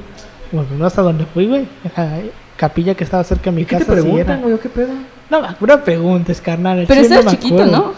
[0.51, 1.67] Bueno, hasta donde fui, güey.
[1.95, 2.19] La
[2.58, 3.86] capilla que estaba cerca de mi ¿Y qué casa.
[3.86, 4.58] te preguntan, güey?
[4.58, 4.89] ¿Qué pedo?
[5.32, 6.80] No, no preguntes, carnal.
[6.82, 7.94] al Pero estabas me chiquito, acuerdo.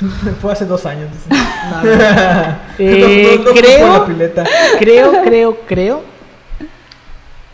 [0.00, 0.28] ¿no?
[0.40, 1.08] Fue hace dos años.
[1.28, 2.56] No, no.
[2.78, 4.44] Eh, No, no, no creo- por la pileta.
[4.78, 6.02] creo, creo, creo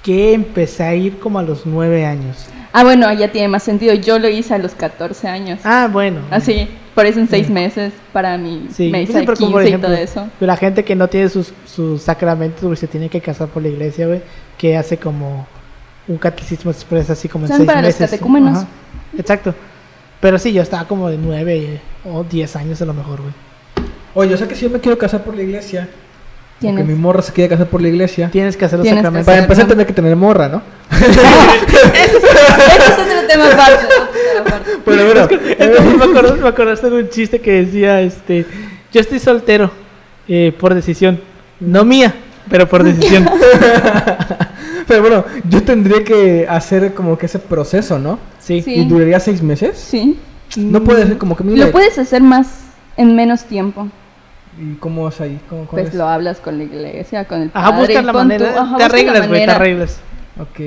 [0.03, 2.47] que empecé a ir como a los nueve años.
[2.73, 3.95] Ah, bueno, ya tiene más sentido.
[3.95, 5.61] Yo lo hice a los 14 años.
[5.64, 6.21] Ah, bueno.
[6.31, 9.53] Así, por eso en seis meses para mi Sí, me sí, hice pero como 15
[9.53, 10.29] por y ejemplo, todo eso.
[10.40, 13.69] La gente que no tiene sus, sus sacramentos, güey, se tiene que casar por la
[13.69, 14.21] iglesia, güey,
[14.59, 15.47] que hace como
[16.09, 18.11] un catecismo express así como en Son seis para los meses.
[18.11, 18.59] catecúmenos.
[18.59, 18.67] Ajá,
[19.19, 19.55] Exacto.
[20.21, 23.33] Pero sí, yo estaba como de nueve o diez años a lo mejor, güey.
[24.14, 25.88] Oye, o sea que si yo me quiero casar por la iglesia,
[26.61, 26.87] porque Tienes.
[26.87, 29.27] mi morra se quiere casar por la iglesia, Tienes que hacer los sacramentos.
[29.27, 30.62] para empezar tendré que tener morra, ¿no?
[30.90, 31.11] Ese
[32.17, 33.87] es otro tema aparte.
[34.85, 38.47] Pero bueno, Entonces, me acuerdo, me acordaste de un chiste que decía, este,
[38.93, 39.71] yo estoy soltero
[40.29, 41.21] eh, por decisión,
[41.61, 42.14] no mía,
[42.49, 43.29] pero por decisión.
[44.88, 48.18] pero bueno, yo tendría que hacer como que ese proceso, ¿no?
[48.38, 48.62] Sí.
[48.62, 48.75] Sí.
[48.75, 49.77] ¿Y duraría seis meses?
[49.79, 50.18] Sí.
[50.57, 51.42] No puede ser como que...
[51.44, 52.47] mira, Lo puedes hacer más
[52.97, 53.88] en menos tiempo.
[54.61, 55.40] ¿Y cómo es ahí?
[55.49, 55.99] ¿Cómo, cuál Pues es?
[55.99, 57.87] lo hablas con la iglesia, con el Ajá, padre.
[57.87, 59.99] buscas la tu- manera, ajá, te arreglas, güey, te arreglas.
[60.38, 60.61] Ok.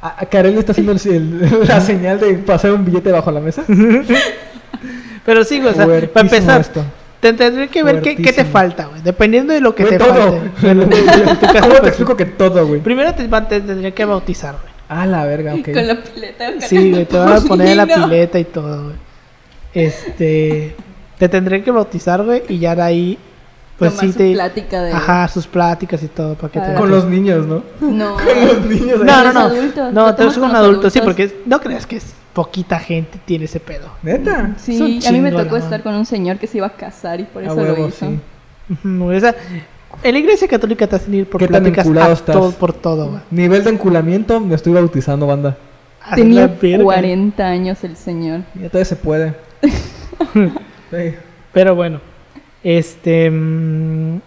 [0.00, 3.30] A, a Karel le está haciendo el- el- la señal de pasar un billete bajo
[3.30, 3.62] la mesa.
[5.26, 6.82] Pero sí, güey, o sea, para empezar, esto.
[7.20, 9.02] Te tendré que ver qué, qué te falta, güey.
[9.02, 10.40] Dependiendo de lo que Güey, te todo.
[10.56, 10.68] falte.
[10.70, 12.80] En tu caso, ¿Cómo te pues, explico que todo, güey?
[12.80, 14.72] Primero te, te tendría que bautizar, güey.
[14.88, 15.72] Ah, la verga, ok.
[15.72, 16.60] Con la pileta.
[16.60, 18.96] Sí, güey, te van a poner en la pileta y todo, güey.
[19.74, 20.74] Este.
[21.18, 23.18] Te tendré que bautizar, güey, y ya de ahí.
[23.78, 24.32] Pues Tomar sí su te.
[24.32, 24.92] plática de...
[24.92, 26.66] Ajá, sus pláticas y todo, para que te.
[26.66, 26.74] Ah.
[26.78, 27.62] Con los niños, ¿no?
[27.80, 28.14] No.
[28.16, 29.00] Con los niños.
[29.00, 29.06] ahí.
[29.06, 29.40] No, no, no.
[29.40, 31.02] adultos, No, te con los adulto, sí, adultos.
[31.02, 33.88] porque no creas que es poquita gente tiene ese pedo.
[34.02, 34.54] ¿Neta?
[34.58, 37.24] Sí, a mí me tocó estar con un señor que se iba a casar y
[37.24, 38.06] por eso huevo, lo hizo.
[38.06, 38.20] sí.
[38.84, 39.34] Ujú, o sea,
[40.02, 42.34] en la iglesia católica te hacen ir por ¿Qué pláticas enculado a estás?
[42.36, 43.20] todo, por todo, güey.
[43.30, 45.58] Nivel de enculamiento, me estoy bautizando, banda.
[46.14, 46.84] Tenía verga.
[46.84, 48.40] 40 años el señor.
[48.54, 49.34] Ya todavía se puede.
[50.90, 51.14] Sí.
[51.52, 52.00] Pero bueno,
[52.62, 53.30] este.
[53.30, 54.20] mm,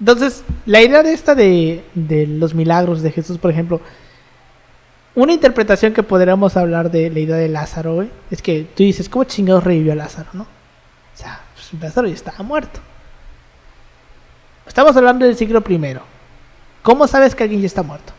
[0.00, 3.80] Entonces, la idea de esta de, de los milagros de Jesús, por ejemplo,
[5.14, 9.08] una interpretación que podríamos hablar de la idea de Lázaro, güey, es que tú dices,
[9.08, 10.42] ¿cómo chingados revivió Lázaro, no?
[10.42, 12.80] O sea, pues, Lázaro ya estaba muerto.
[14.66, 16.02] Estamos hablando del siglo primero.
[16.82, 18.12] ¿Cómo sabes que alguien ya está muerto?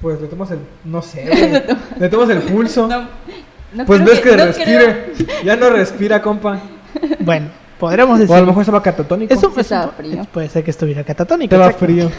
[0.00, 0.60] Pues le tomas el.
[0.84, 1.64] No sé.
[1.98, 2.86] Le tomas el pulso.
[2.86, 3.08] No,
[3.72, 5.12] no pues creo ves que, no respire.
[5.44, 6.60] Ya no respira, compa.
[7.20, 7.48] Bueno,
[7.80, 8.32] podríamos decir.
[8.32, 9.32] O a lo mejor estaba catatónico.
[9.32, 10.24] es un- Sí es un- estaba frío.
[10.32, 11.54] Puede ser que estuviera catatónico.
[11.54, 11.86] Estaba exacto.
[11.86, 12.10] frío.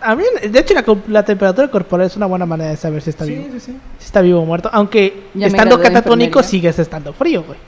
[0.00, 0.74] A mí, de hecho,
[1.08, 3.44] la, temperatura corporal es una buena manera de saber si está vivo.
[3.44, 3.78] Sí, sí, sí.
[3.98, 4.70] Si está vivo o muerto.
[4.72, 7.58] Aunque Ya estando catatónico sigues estando frío, güey.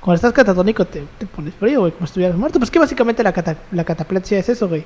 [0.00, 2.58] Cuando estás catatónico te, te pones frío, güey, como si estuvieras muerto.
[2.58, 4.84] Pues que básicamente la, cata- la es eso, güey.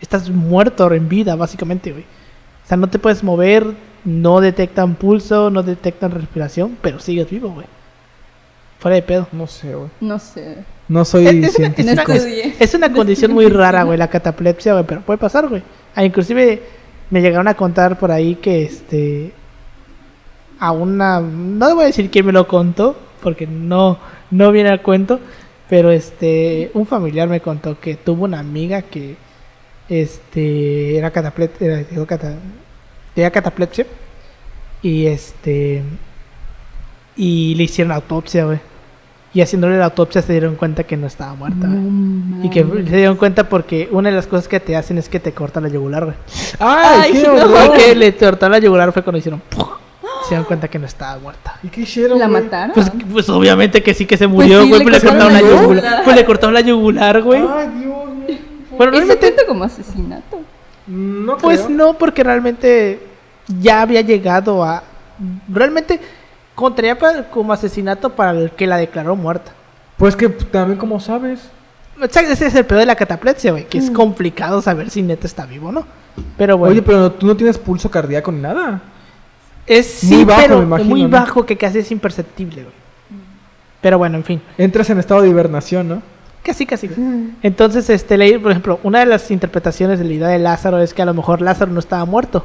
[0.00, 2.02] Estás muerto en vida, básicamente, güey.
[2.02, 3.64] O sea, no te puedes mover,
[4.04, 7.66] no detectan pulso, no detectan respiración, pero sigues vivo, güey.
[8.80, 9.28] Fuera de pedo.
[9.32, 9.88] No sé, güey.
[10.00, 10.64] No sé.
[10.88, 12.12] No soy Es, es una, es científico.
[12.12, 15.62] una- es- una condición muy rara, güey, la cataplepsia, güey, pero puede pasar, güey.
[15.94, 16.62] Ah, inclusive
[17.10, 19.32] me llegaron a contar por ahí que este
[20.58, 23.98] a una no voy a decir quién me lo contó porque no
[24.30, 25.20] no viene al cuento,
[25.68, 29.16] pero este un familiar me contó que tuvo una amiga que
[29.88, 32.34] este era cataplepsia, era, digo, cata-
[33.14, 33.86] tenía cataplepsia
[34.82, 35.82] y este
[37.16, 38.58] y le hicieron autopsia, güey.
[39.36, 41.66] Y haciéndole la autopsia se dieron cuenta que no estaba muerta.
[41.66, 45.10] No Y que se dieron cuenta porque una de las cosas que te hacen es
[45.10, 46.16] que te cortan la yugular, güey.
[46.58, 47.46] ¡Ay, Ay, qué no.
[47.66, 49.42] Porque le cortaron la yugular fue cuando hicieron.
[50.22, 51.58] Se dieron cuenta que no estaba muerta.
[51.62, 52.18] ¿Y qué hicieron?
[52.18, 52.72] ¿La mataron?
[52.72, 54.82] Pues, pues obviamente que sí que se murió, sí, güey.
[54.82, 56.04] Pues, le cortaron la la yugular.
[56.04, 57.40] Pues le cortaron la yugular, güey.
[57.46, 58.38] Ay, Dios mío.
[58.78, 59.18] Bueno, ¿Eso realmente.
[59.18, 60.40] cuenta como asesinato?
[60.86, 61.76] No Pues creo.
[61.76, 63.00] no, porque realmente
[63.60, 64.82] ya había llegado a.
[65.46, 66.00] Realmente
[66.56, 66.98] contaría
[67.30, 69.52] como asesinato para el que la declaró muerta.
[69.96, 71.48] Pues que también, como sabes.
[72.02, 73.66] Ese es el peor de la cataplepsia, güey.
[73.66, 75.86] Que es complicado saber si neta está vivo o no.
[76.36, 76.72] Pero bueno.
[76.72, 78.80] Oye, pero tú no tienes pulso cardíaco ni nada.
[79.66, 81.08] Es sí, Muy bajo, pero me imagino, muy ¿no?
[81.08, 82.74] bajo que casi es imperceptible, güey.
[83.80, 86.02] Pero bueno, en fin, Entras en estado de hibernación, ¿no?
[86.42, 86.86] casi, casi.
[86.88, 87.30] güey.
[87.42, 90.94] Entonces, este, leí, por ejemplo, una de las interpretaciones de la idea de Lázaro es
[90.94, 92.44] que a lo mejor Lázaro no estaba muerto.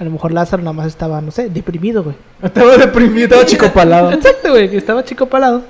[0.00, 2.16] A lo mejor Lázaro nada más estaba, no sé, deprimido, güey.
[2.42, 4.10] Estaba deprimido, estaba chico palado.
[4.14, 5.62] Exacto, güey, que estaba chico palado.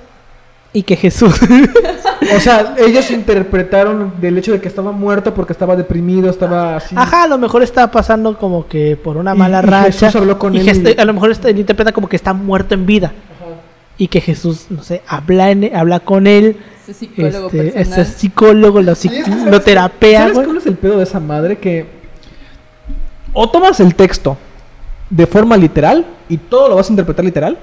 [0.73, 1.35] Y que Jesús.
[2.37, 6.95] O sea, ellos interpretaron del hecho de que estaba muerto porque estaba deprimido, estaba así.
[6.97, 9.91] Ajá, a lo mejor estaba pasando como que por una mala y racha.
[10.07, 12.33] Jesús habló con y él y- a lo mejor está- él interpreta como que está
[12.35, 13.13] muerto en vida.
[13.97, 16.57] Y que Jesús, no sé, habla, en- habla con él.
[16.85, 18.01] Ese psicólogo Este, personal.
[18.01, 21.59] ese psicólogo lo, psic- lo ¿sabes- terapea, ¿Sabes cuál es el pedo de esa madre?
[21.59, 21.87] Que
[23.33, 24.37] o tomas el texto
[25.09, 27.59] de forma literal y todo lo vas a interpretar literal,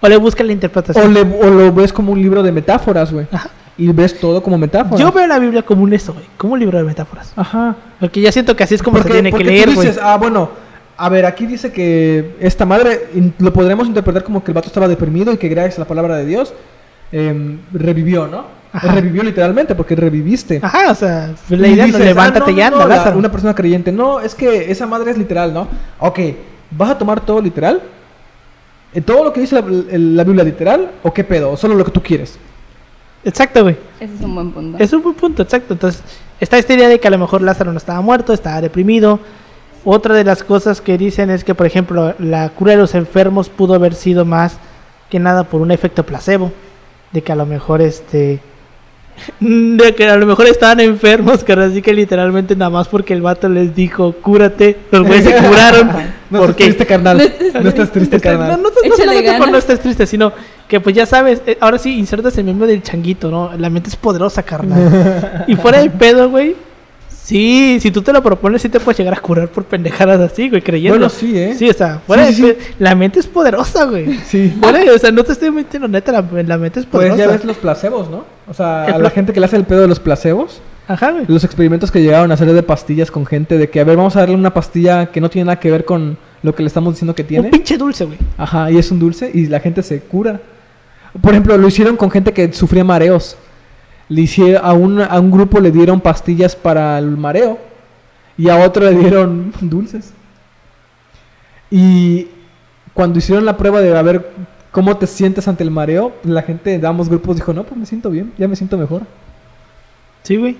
[0.00, 1.14] O le busca la o, interpretación.
[1.14, 3.26] le- o lo ves como un libro de metáforas, güey.
[3.32, 3.50] Ajá.
[3.76, 5.00] Y ves todo como metáforas.
[5.00, 6.24] Yo veo la Biblia como un eso, güey.
[6.36, 7.32] Como un libro de metáforas.
[7.34, 7.74] Ajá.
[7.98, 9.88] Porque ya siento que así es como se tiene que porque tú leer, güey.
[9.88, 10.50] dices, ah, bueno,
[10.96, 14.86] a ver, aquí dice que esta madre lo podremos interpretar como que el vato estaba
[14.88, 16.52] deprimido y que gracias a la palabra de Dios
[17.10, 18.44] em, revivió, ¿no?
[18.76, 18.92] Ajá.
[18.92, 20.58] Revivió literalmente porque reviviste.
[20.60, 22.88] Ajá, o sea, la Y idea no dices, levántate ah, no, ya, no, anda, no,
[22.88, 23.18] la- Lázaro.
[23.18, 25.68] Una persona creyente, no, es que esa madre es literal, ¿no?
[26.00, 26.18] Ok,
[26.72, 27.80] ¿vas a tomar todo literal?
[28.92, 30.90] ¿Eh, ¿Todo lo que dice la, Biblia literal?
[31.04, 31.52] ¿O qué pedo?
[31.52, 32.36] ¿O solo lo que tú quieres?
[33.24, 33.76] Exacto, güey.
[34.00, 34.76] Ese es un buen punto.
[34.82, 35.72] Es un buen punto, exacto.
[35.74, 36.02] Entonces,
[36.40, 39.20] está esta idea de que a lo mejor Lázaro no estaba muerto, estaba deprimido.
[39.84, 43.48] Otra de las cosas que dicen es que, por ejemplo, la cura de los enfermos
[43.50, 44.58] pudo haber sido más
[45.10, 46.52] que nada por un efecto placebo.
[47.12, 48.40] De que a lo mejor este.
[49.40, 53.22] De que a lo mejor estaban enfermos, que así que literalmente nada más porque el
[53.22, 55.90] vato les dijo, cúrate, los güeyes se curaron.
[56.30, 57.18] No porque estás triste, carnal.
[57.18, 58.48] No No estás triste, no, carnal.
[58.50, 60.32] no, no, no Échale solamente por no estés triste, sino
[60.68, 63.52] que pues ya sabes, eh, ahora sí insertas el miembro del changuito, ¿no?
[63.56, 65.44] La mente es poderosa, carnal.
[65.46, 66.56] y fuera de pedo, güey,
[67.24, 70.50] Sí, si tú te lo propones, sí te puedes llegar a curar por pendejadas así,
[70.50, 70.98] güey, creyendo.
[70.98, 71.54] Bueno, sí, ¿eh?
[71.58, 74.18] Sí, o sea, fuera Sí, sí, de- la mente es poderosa, güey.
[74.26, 74.52] Sí.
[74.60, 77.16] Fuera de- o sea, no te estoy mintiendo, neta, la, la mente es Pues poderosa.
[77.24, 78.24] ya ves los placebos, ¿no?
[78.46, 81.12] O sea, El a la gente que le hace el pedo de los placebos, Ajá,
[81.12, 81.24] güey.
[81.26, 84.14] los experimentos que llegaron a hacer de pastillas con gente, de que, a ver, vamos
[84.16, 86.92] a darle una pastilla que no tiene nada que ver con lo que le estamos
[86.92, 87.46] diciendo que tiene.
[87.46, 88.18] Un pinche dulce, güey.
[88.36, 90.42] Ajá, y es un dulce y la gente se cura.
[91.22, 93.38] Por ejemplo, lo hicieron con gente que sufría mareos.
[94.08, 97.58] Le hicieron, a, un, a un grupo le dieron pastillas para el mareo
[98.36, 100.12] y a otro le dieron dulces.
[101.70, 102.28] Y
[102.92, 104.30] cuando hicieron la prueba de a ver
[104.70, 107.86] cómo te sientes ante el mareo, la gente de ambos grupos dijo, no, pues me
[107.86, 109.02] siento bien, ya me siento mejor.
[110.22, 110.56] Sí, güey.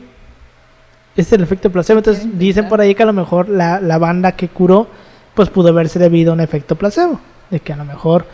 [1.17, 1.99] Es el efecto placebo.
[1.99, 4.89] Entonces dicen por ahí que a lo mejor la, la banda que curó,
[5.35, 7.21] pues pudo haberse debido a un efecto placebo.
[7.51, 8.27] De que a lo mejor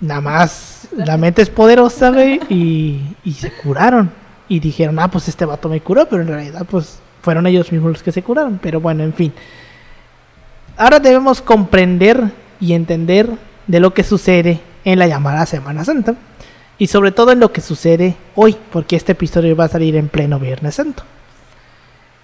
[0.00, 4.10] nada más la mente es poderosa, güey, y, y se curaron.
[4.48, 7.92] Y dijeron, ah, pues este vato me curó, pero en realidad, pues fueron ellos mismos
[7.92, 8.58] los que se curaron.
[8.62, 9.32] Pero bueno, en fin.
[10.76, 12.30] Ahora debemos comprender
[12.60, 13.28] y entender
[13.66, 16.14] de lo que sucede en la llamada Semana Santa
[16.78, 20.08] y sobre todo en lo que sucede hoy, porque este episodio va a salir en
[20.08, 21.02] pleno Viernes Santo.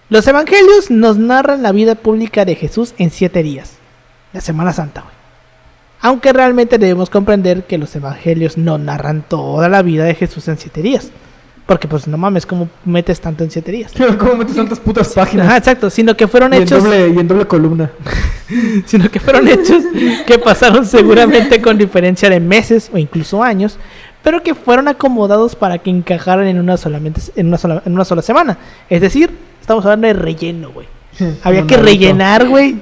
[0.09, 3.79] Los evangelios nos narran la vida pública de Jesús en siete días,
[4.33, 5.22] la Semana Santa, güey.
[6.03, 10.59] Aunque realmente debemos comprender que los evangelios no narran toda la vida de Jesús en
[10.59, 11.13] siete días,
[11.65, 13.93] porque pues no mames, ¿cómo metes tanto en siete días?
[14.19, 15.47] ¿Cómo metes tantas putas páginas?
[15.47, 17.93] Ajá, exacto, sino que fueron y, en hechos doble, y en doble columna.
[18.85, 19.85] sino que fueron hechos
[20.27, 23.79] que pasaron seguramente con diferencia de meses o incluso años,
[24.25, 28.05] pero que fueron acomodados para que encajaran en una, solamente, en una, sola, en una
[28.05, 28.59] sola semana.
[28.91, 30.89] Es decir, estamos hablando de relleno, güey.
[31.43, 31.83] Había Como que Naruto.
[31.83, 32.77] rellenar, güey.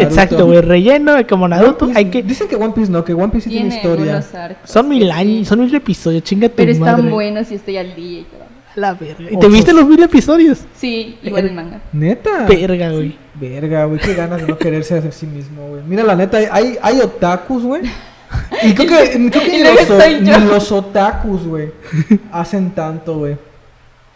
[0.00, 1.86] Exacto, güey, relleno como Naruto.
[1.86, 2.22] Piece- Hay que...
[2.22, 4.24] Dicen que One Piece no, que One Piece sí tiene, Tiene historia.
[4.44, 4.70] arcos.
[4.70, 5.44] Son mil años, sí.
[5.46, 6.92] son mil episodios, chinga tu Pero madre.
[6.96, 8.40] están buenos y estoy al día y todo.
[8.76, 9.24] La verga.
[9.30, 10.60] ¿Y te viste los mil episodios?
[10.76, 11.80] Sí, igual el manga.
[11.92, 12.46] Neta.
[12.46, 13.16] Verga, güey.
[13.34, 15.82] Verga, güey, qué ganas de no quererse a sí mismo, güey.
[15.88, 17.82] Mira, la neta, hay, hay otakus, güey.
[18.62, 21.70] Y creo que, creo que ni, los, ni los otakus, güey,
[22.30, 23.36] hacen tanto, güey.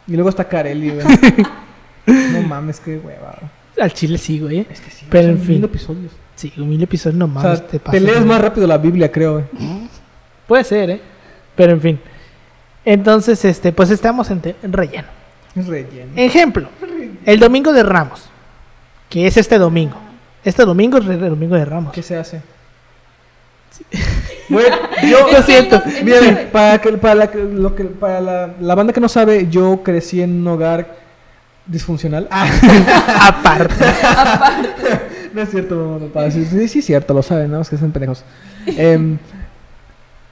[0.07, 1.05] Y luego está Kareli, güey.
[2.07, 3.37] No mames, qué hueva.
[3.81, 4.67] Al chile sí, güey.
[4.71, 5.57] Es que sí, Pero en fin.
[5.57, 6.12] mil episodios.
[6.37, 8.27] Sí, mil episodios no O mames, sea, te lees güey.
[8.29, 9.45] más rápido la Biblia, creo, güey.
[10.47, 11.01] Puede ser, ¿eh?
[11.57, 12.01] Pero en fin.
[12.85, 15.09] Entonces, este, pues estamos en, en relleno.
[16.17, 16.69] Ejemplo,
[17.25, 18.29] el domingo de Ramos,
[19.09, 19.97] que es este domingo.
[20.45, 21.93] Este domingo es el domingo de Ramos.
[21.93, 22.43] ¿Qué se hace?
[24.49, 24.59] Yo
[25.33, 25.83] Lo siento.
[26.05, 29.47] Miren, para, que, para, la, que- lo que, para la, la banda que no sabe,
[29.49, 31.04] yo crecí en un hogar
[31.66, 32.29] disfuncional.
[33.20, 33.74] Aparte.
[35.33, 36.31] No es cierto, mamá, papá.
[36.31, 37.61] Sí, sí, sí es cierto, lo saben, ¿no?
[37.61, 38.24] Es que son pendejos.
[38.66, 39.18] Em,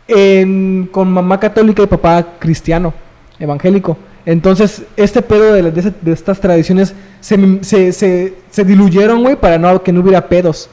[0.08, 2.92] en- con mamá católica y papá cristiano,
[3.38, 3.96] evangélico.
[4.24, 9.82] Entonces, este pedo de, de estas tradiciones se, se, se, se diluyeron, güey, para no,
[9.82, 10.68] que no hubiera pedos.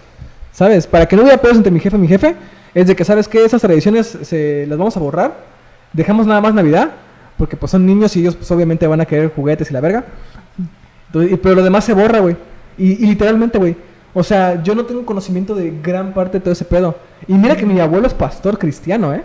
[0.52, 0.86] ¿Sabes?
[0.88, 2.36] Para que no hubiera pedos entre mi jefe y mi jefe,
[2.76, 3.44] es de que, ¿sabes qué?
[3.46, 5.34] Esas tradiciones se, las vamos a borrar.
[5.94, 6.92] Dejamos nada más Navidad,
[7.38, 10.06] porque pues son niños y ellos pues obviamente van a querer juguetes y la verga.
[11.14, 12.36] Entonces, pero lo demás se borra, güey.
[12.78, 13.76] Y, y literalmente, güey.
[14.14, 16.96] O sea, yo no tengo conocimiento de gran parte de todo ese pedo.
[17.28, 19.24] Y mira que mi abuelo es pastor cristiano, ¿eh?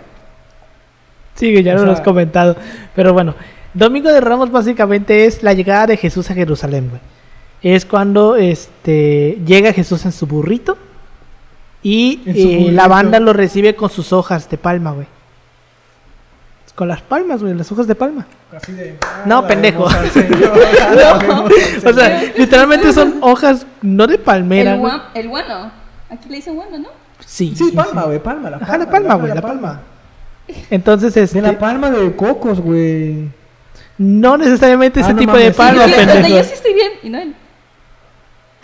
[1.35, 2.55] Sí, ya O lo has comentado.
[2.95, 3.35] Pero bueno,
[3.73, 7.01] Domingo de Ramos básicamente es la llegada de Jesús a Jerusalén, güey.
[7.61, 10.77] Es cuando este llega Jesús en su burrito
[11.81, 15.07] y eh, la banda lo recibe con sus hojas de palma, güey.
[16.75, 18.25] Con las palmas, güey, las hojas de palma.
[18.55, 18.97] Así de.
[19.25, 19.89] No, "Ah, pendejo.
[19.89, 20.51] Señor,
[21.85, 25.71] O sea, literalmente son hojas no de palmera, El, guan- el guano.
[26.09, 26.89] Aquí le dicen guano, ¿no?
[27.25, 28.49] Sí, Sí, palma, güey, palma.
[28.49, 29.79] La Ajá, la palma, güey, la palma.
[30.69, 33.29] Entonces, este, De la palma de cocos, güey.
[33.97, 36.27] no necesariamente ese Ah, no tipo de mames, palma, Sí, pendejo.
[36.27, 36.91] yo sí estoy bien.
[37.03, 37.33] Y no él.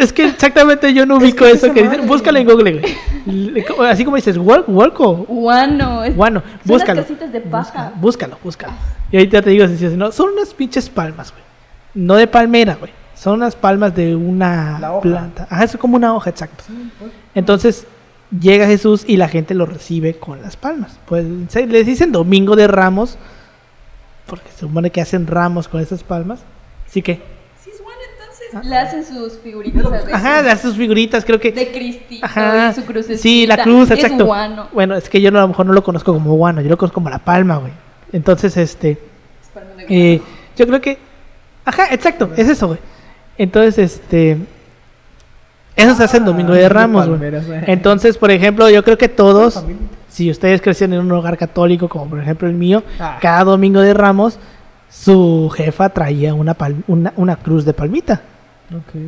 [0.02, 1.86] Es que exactamente yo no Es ubico que eso que dice.
[1.98, 2.08] madre.
[2.08, 2.80] Búscalo en Google,
[3.26, 3.90] güey.
[3.90, 6.04] Así como dices, ¿walk, walk o Guano.
[6.06, 6.96] son búscalo.
[7.02, 7.92] las casitas de paja.
[7.96, 8.74] Búscalo, búscalo.
[9.12, 9.66] Y ahorita te digo,
[9.98, 11.44] no, son unas pinches palmas, güey.
[11.94, 12.92] No de palmera, güey.
[13.16, 15.02] Son unas palmas de una La hoja.
[15.02, 15.48] planta.
[15.50, 16.64] Ajá, es como una hoja, exacto.
[17.36, 17.86] Entonces
[18.39, 20.97] llega Jesús y la gente lo recibe con las palmas.
[21.06, 23.18] Pues se- les dicen domingo de ramos,
[24.26, 26.39] porque se supone que hacen ramos con esas palmas.
[26.88, 27.22] Así que,
[27.64, 28.41] Sí, es guano, entonces.
[28.64, 30.14] Le hacen sus figuritas a veces.
[30.14, 31.52] ajá, de sus figuritas, creo que.
[31.52, 32.70] De Cristito Ajá.
[32.72, 33.22] y su crucecita.
[33.22, 34.24] Sí, la cruz, exacto.
[34.24, 34.68] Es guano.
[34.74, 36.78] Bueno, es que yo no- a lo mejor no lo conozco como guano, yo lo
[36.78, 37.72] conozco como la palma, güey.
[38.12, 39.86] Entonces, este, Es palma de
[40.16, 40.22] eh,
[40.58, 40.97] yo creo que,
[41.66, 42.80] ajá, exacto, es eso, güey.
[43.38, 44.38] Entonces, este,
[45.76, 47.20] eso se hace en Domingo de Ramos, güey.
[47.68, 49.64] Entonces, por ejemplo, yo creo que todos,
[50.10, 53.18] si ustedes crecieron en un hogar católico, como por ejemplo el mío, Ah.
[53.22, 54.38] cada Domingo de Ramos
[54.89, 58.22] su jefa traía una, pal- una, una cruz de palmita.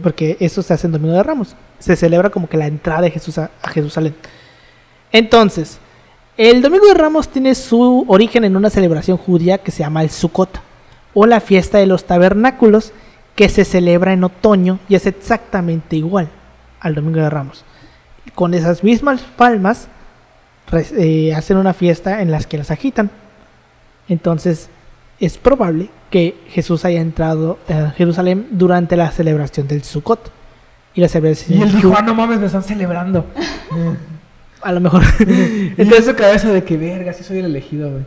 [0.02, 1.56] Porque eso se hace en Domingo de Ramos.
[1.80, 4.16] Se celebra como que la entrada de Jesús a, Jerusalén.
[5.12, 5.80] Entonces,
[6.38, 10.10] el Domingo de Ramos tiene su origen en una celebración judía que se llama el
[10.10, 10.60] Sukkot,
[11.14, 12.92] o la fiesta de los tabernáculos,
[13.36, 16.30] que se celebra en otoño y es exactamente igual
[16.80, 17.64] al Domingo de Ramos.
[18.36, 19.88] Con esas mismas palmas,
[20.72, 23.10] eh, hacen una fiesta en las que las agitan.
[24.08, 24.70] Entonces,
[25.26, 30.32] es probable que Jesús haya entrado a Jerusalén durante la celebración del Sukkot.
[30.96, 33.26] Y la celebración Y él dijo, ah, no mames, me están celebrando.
[34.62, 35.02] a lo mejor.
[35.20, 38.04] Entonces su cabeza de que verga, sí soy el elegido, güey.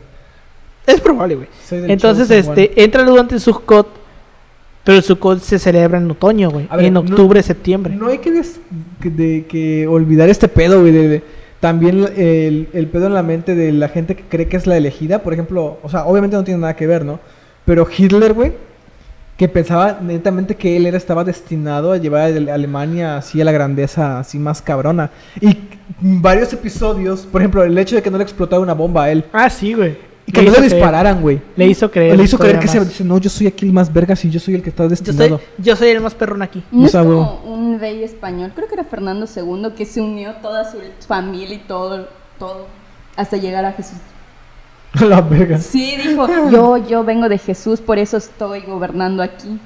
[0.85, 1.47] es probable, güey.
[1.71, 2.63] Entonces, chosen one".
[2.63, 3.87] este, entra durante el Sukkot,
[4.83, 6.67] pero el Sukkot se celebra en otoño, güey.
[6.79, 7.93] En no- octubre, septiembre.
[7.95, 8.59] No hay que, des-
[9.01, 10.93] de, que olvidar este pedo, güey.
[10.93, 11.23] de- de-
[11.59, 14.77] también el, el pedo en la mente de la gente que cree que es la
[14.77, 15.19] elegida.
[15.19, 17.19] Por ejemplo, o sea, obviamente no tiene nada que ver, ¿no?
[17.65, 18.53] Pero Hitler, güey,
[19.37, 23.45] que pensaba netamente que él era, estaba destinado a llevar a Ale- Alemania así a
[23.45, 25.11] la grandeza, así más cabrona.
[25.41, 25.57] Y
[25.99, 29.25] varios episodios, por ejemplo, el hecho de que no le explotara una bomba a él.
[29.33, 29.97] Ah, sí, güey.
[30.27, 31.41] Y que Le no le dispararan, güey.
[31.55, 32.17] Le hizo creer.
[32.17, 34.41] Le hizo creer que se dice, no, yo soy aquí el más vergas y yo
[34.41, 35.37] soy el que está Yo destinado.
[35.37, 36.61] soy, yo soy el más perrón aquí.
[36.69, 40.01] No O es sea, como un rey español, creo que era Fernando II, que se
[40.01, 42.67] unió toda su familia y todo, todo,
[43.15, 43.97] hasta llegar a Jesús.
[44.99, 45.59] la verga.
[45.59, 49.57] Sí, dijo, yo, yo vengo de Jesús, por eso estoy gobernando aquí.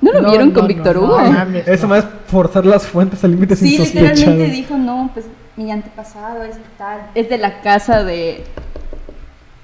[0.00, 1.18] ¿No lo No, vieron no, con Víctor no, Hugo?
[1.66, 6.44] Eso más es forzar las fuentes a límites Sí, literalmente dijo, no, pues mi antepasado
[6.44, 8.44] es tal, es de la casa de,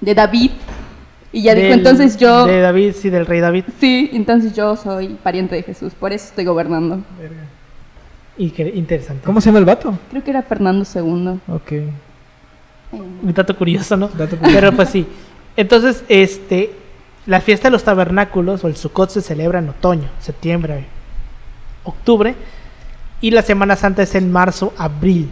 [0.04, 0.50] de David.
[1.32, 3.64] Y ya dijo, entonces yo, De David, sí, del rey David.
[3.80, 7.00] sí, entonces yo soy pariente de Jesús, por eso estoy gobernando.
[8.36, 9.24] Y que interesante.
[9.24, 9.98] ¿Cómo se llama el vato?
[10.10, 11.40] Creo que era Fernando II.
[11.48, 11.72] Ok.
[12.92, 14.08] Un dato curioso, ¿no?
[14.08, 14.54] Dato curioso.
[14.60, 15.06] Pero pues sí.
[15.56, 16.72] Entonces, este,
[17.26, 20.84] la fiesta de los tabernáculos o el Sukkot se celebra en otoño, septiembre,
[21.84, 22.34] octubre.
[23.20, 25.30] Y la Semana Santa es en marzo, abril.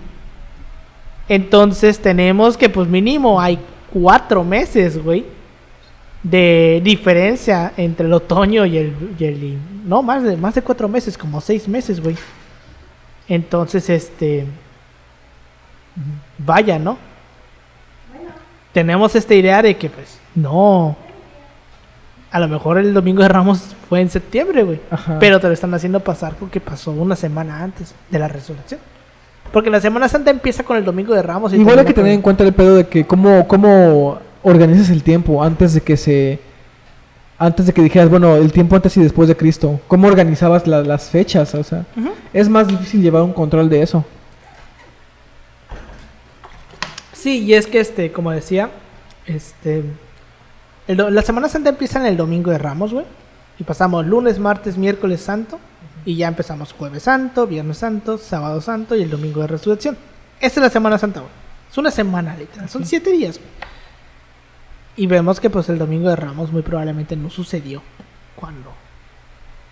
[1.28, 3.58] Entonces tenemos que pues mínimo hay
[3.92, 5.24] cuatro meses, güey,
[6.22, 10.88] de diferencia entre el otoño y el, y el- no más de más de cuatro
[10.88, 12.16] meses, como seis meses, güey.
[13.28, 14.46] Entonces, este,
[16.38, 16.98] vaya, ¿no?
[18.72, 20.96] Tenemos esta idea de que, pues, no.
[22.30, 24.80] A lo mejor el domingo de Ramos fue en septiembre, güey.
[25.20, 28.80] Pero te lo están haciendo pasar porque pasó una semana antes de la resurrección.
[29.52, 31.52] Porque la Semana Santa empieza con el domingo de Ramos.
[31.52, 34.88] y Igual hay que con- tener en cuenta el pedo de que cómo, cómo organizas
[34.90, 36.40] el tiempo antes de que se...
[37.38, 39.80] Antes de que dijeras, bueno, el tiempo antes y después de Cristo.
[39.88, 41.54] ¿Cómo organizabas la- las fechas?
[41.54, 41.84] O sea,
[42.32, 44.04] es más difícil llevar un control de eso.
[47.12, 48.70] Sí, y es que, este, como decía,
[49.26, 49.82] este,
[50.88, 53.06] el la Semana Santa empieza en el domingo de Ramos, güey.
[53.58, 55.58] Y pasamos lunes, martes, miércoles santo.
[56.04, 59.96] Y ya empezamos jueves santo, viernes santo, sábado santo y el domingo de resurrección.
[60.40, 61.32] Esta es la Semana Santa, güey.
[61.70, 62.68] Es una semana, literal.
[62.68, 63.48] Son siete días, güey.
[64.96, 67.82] Y vemos que, pues, el domingo de Ramos muy probablemente no sucedió
[68.36, 68.72] cuando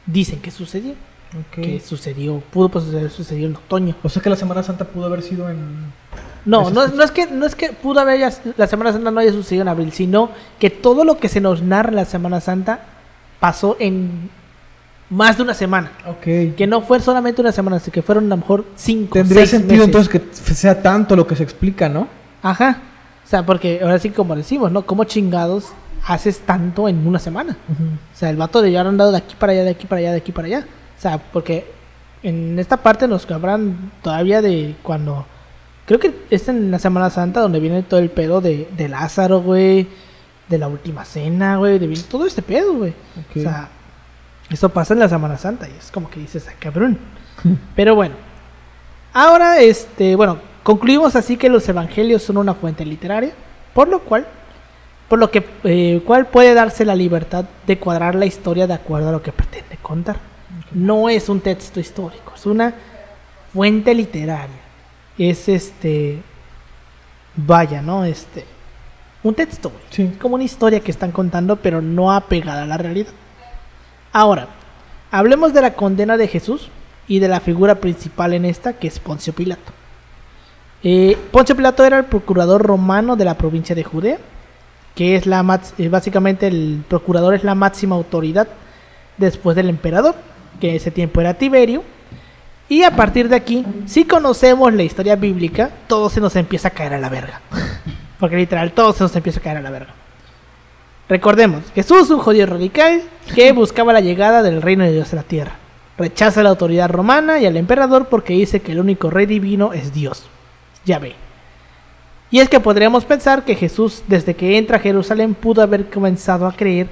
[0.07, 0.95] dicen que sucedió.
[1.53, 3.95] Que sucedió, pudo pues, suceder, sucedió en otoño.
[4.03, 5.93] O sea que la Semana Santa pudo haber sido en...
[6.45, 9.20] No, no, no es que no es que pudo haber ya- la Semana Santa no
[9.20, 12.41] haya sucedido en abril, sino que todo lo que se nos narra en la Semana
[12.41, 12.81] Santa
[13.39, 14.31] pasó en
[15.11, 15.93] más de una semana.
[16.07, 16.55] Ok.
[16.57, 19.51] Que no fue solamente una semana, sino que fueron a lo mejor cinco, Tendría seis
[19.51, 20.07] sentido meses.
[20.07, 22.09] entonces que sea tanto lo que se explica, ¿no?
[22.43, 22.79] Ajá.
[23.25, 24.83] O sea, porque ahora sí como decimos, ¿no?
[24.87, 25.67] ¿Cómo chingados
[26.07, 27.57] haces tanto en una semana?
[27.71, 30.13] O sea, el vato de haber andado de aquí para allá, de aquí para allá,
[30.13, 30.67] de aquí para allá.
[30.97, 31.71] O sea, porque
[32.23, 35.27] en esta parte nos hablan todavía de cuando...
[35.87, 39.43] Creo que es en la Semana Santa donde viene todo el pedo de, de Lázaro,
[39.43, 39.89] güey.
[40.49, 41.81] De la última cena, güey.
[41.81, 42.91] De todo este pedo, güey.
[42.91, 43.37] Ok.
[43.39, 43.69] O sea,
[44.51, 46.99] eso pasa en la Semana Santa y es como que dices, ah, cabrón.
[47.77, 48.15] Pero bueno.
[49.13, 53.33] Ahora, este, bueno, concluimos así que los evangelios son una fuente literaria,
[53.75, 54.27] por lo cual,
[55.09, 59.09] por lo que, eh, cual puede darse la libertad de cuadrar la historia de acuerdo
[59.09, 60.17] a lo que pretende contar.
[60.73, 62.75] No es un texto histórico, es una
[63.53, 64.61] fuente literaria.
[65.19, 66.23] Es este,
[67.37, 68.05] vaya, ¿no?
[68.05, 68.45] Este,
[69.23, 69.83] un texto, güey.
[69.91, 70.03] Sí.
[70.13, 73.13] Es como una historia que están contando, pero no apegada a la realidad.
[74.13, 74.49] Ahora,
[75.11, 76.69] hablemos de la condena de Jesús
[77.07, 79.73] y de la figura principal en esta, que es Poncio Pilato.
[80.83, 84.19] Eh, Poncio Pilato era el procurador romano de la provincia de Judea,
[84.95, 88.49] que es la eh, básicamente el procurador es la máxima autoridad
[89.17, 90.15] después del emperador,
[90.61, 91.85] que en ese tiempo era Tiberio.
[92.69, 96.71] Y a partir de aquí, si conocemos la historia bíblica, todo se nos empieza a
[96.71, 97.41] caer a la verga.
[98.21, 99.95] Porque literal, todo se nos empieza a caer a la verga.
[101.11, 103.03] Recordemos, Jesús es un judío radical
[103.35, 105.57] que buscaba la llegada del reino de Dios a la tierra.
[105.99, 109.93] Rechaza la autoridad romana y al emperador porque dice que el único rey divino es
[109.93, 110.29] Dios.
[110.87, 111.15] Ya ve.
[112.31, 116.47] Y es que podríamos pensar que Jesús, desde que entra a Jerusalén, pudo haber comenzado
[116.47, 116.87] a creer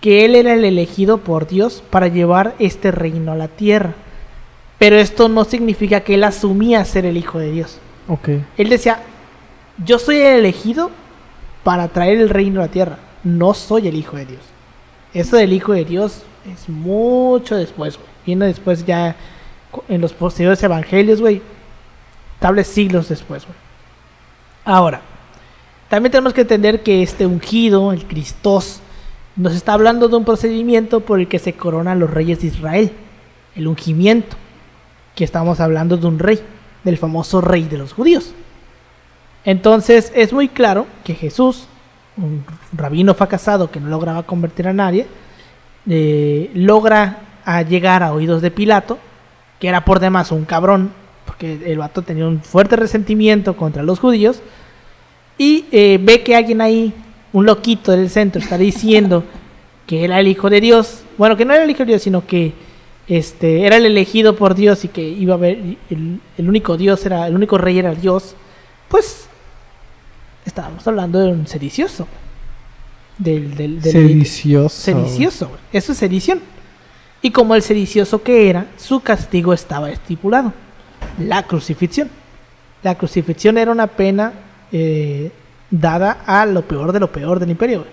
[0.00, 3.94] que él era el elegido por Dios para llevar este reino a la tierra.
[4.78, 7.78] Pero esto no significa que él asumía ser el hijo de Dios.
[8.06, 8.28] Ok.
[8.56, 9.00] Él decía,
[9.84, 10.92] yo soy el elegido
[11.64, 12.98] para traer el reino a la tierra.
[13.24, 14.42] No soy el hijo de Dios.
[15.12, 16.22] Eso del hijo de Dios
[16.52, 18.08] es mucho después, güey.
[18.26, 19.16] Viene después ya
[19.88, 21.42] en los posteriores evangelios, güey.
[22.38, 23.56] Tables siglos después, güey.
[24.64, 25.00] Ahora,
[25.88, 28.80] también tenemos que entender que este ungido, el Cristos,
[29.36, 32.92] nos está hablando de un procedimiento por el que se coronan los reyes de Israel.
[33.54, 34.36] El ungimiento.
[35.14, 36.40] Que estamos hablando de un rey,
[36.82, 38.32] del famoso rey de los judíos.
[39.44, 41.68] Entonces es muy claro que Jesús,
[42.16, 45.06] un rabino fracasado que no lograba convertir a nadie,
[45.88, 48.98] eh, logra a llegar a oídos de Pilato,
[49.58, 50.92] que era por demás un cabrón,
[51.26, 54.40] porque el vato tenía un fuerte resentimiento contra los judíos,
[55.36, 56.94] y eh, ve que alguien ahí,
[57.32, 59.24] un loquito del centro, está diciendo
[59.86, 62.26] que era el hijo de Dios, bueno, que no era el hijo de Dios, sino
[62.26, 62.52] que
[63.06, 65.58] este, era el elegido por Dios y que iba a haber,
[65.90, 68.34] el, el único Dios era, el único rey era Dios,
[68.88, 69.28] pues
[70.44, 72.06] estábamos hablando de un sedicioso.
[73.18, 74.68] Del, del, del- Sedicioso.
[74.76, 75.60] sedicioso, güey.
[75.72, 76.40] Eso es sedición.
[77.22, 80.52] Y como el sedicioso que era, su castigo estaba estipulado.
[81.18, 82.10] La crucifixión.
[82.82, 84.32] La crucifixión era una pena
[84.72, 85.30] eh,
[85.70, 87.80] dada a lo peor de lo peor del imperio.
[87.80, 87.90] güey.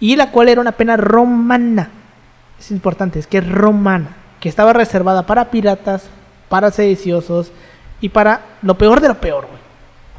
[0.00, 1.90] Y la cual era una pena romana.
[2.60, 4.16] Es importante, es que es romana.
[4.38, 6.04] Que estaba reservada para piratas,
[6.50, 7.50] para sediciosos
[8.00, 9.58] y para lo peor de lo peor, güey.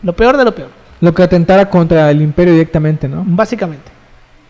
[0.01, 0.69] Lo peor de lo peor.
[1.01, 3.23] Lo que atentara contra el imperio directamente, ¿no?
[3.25, 3.91] Básicamente.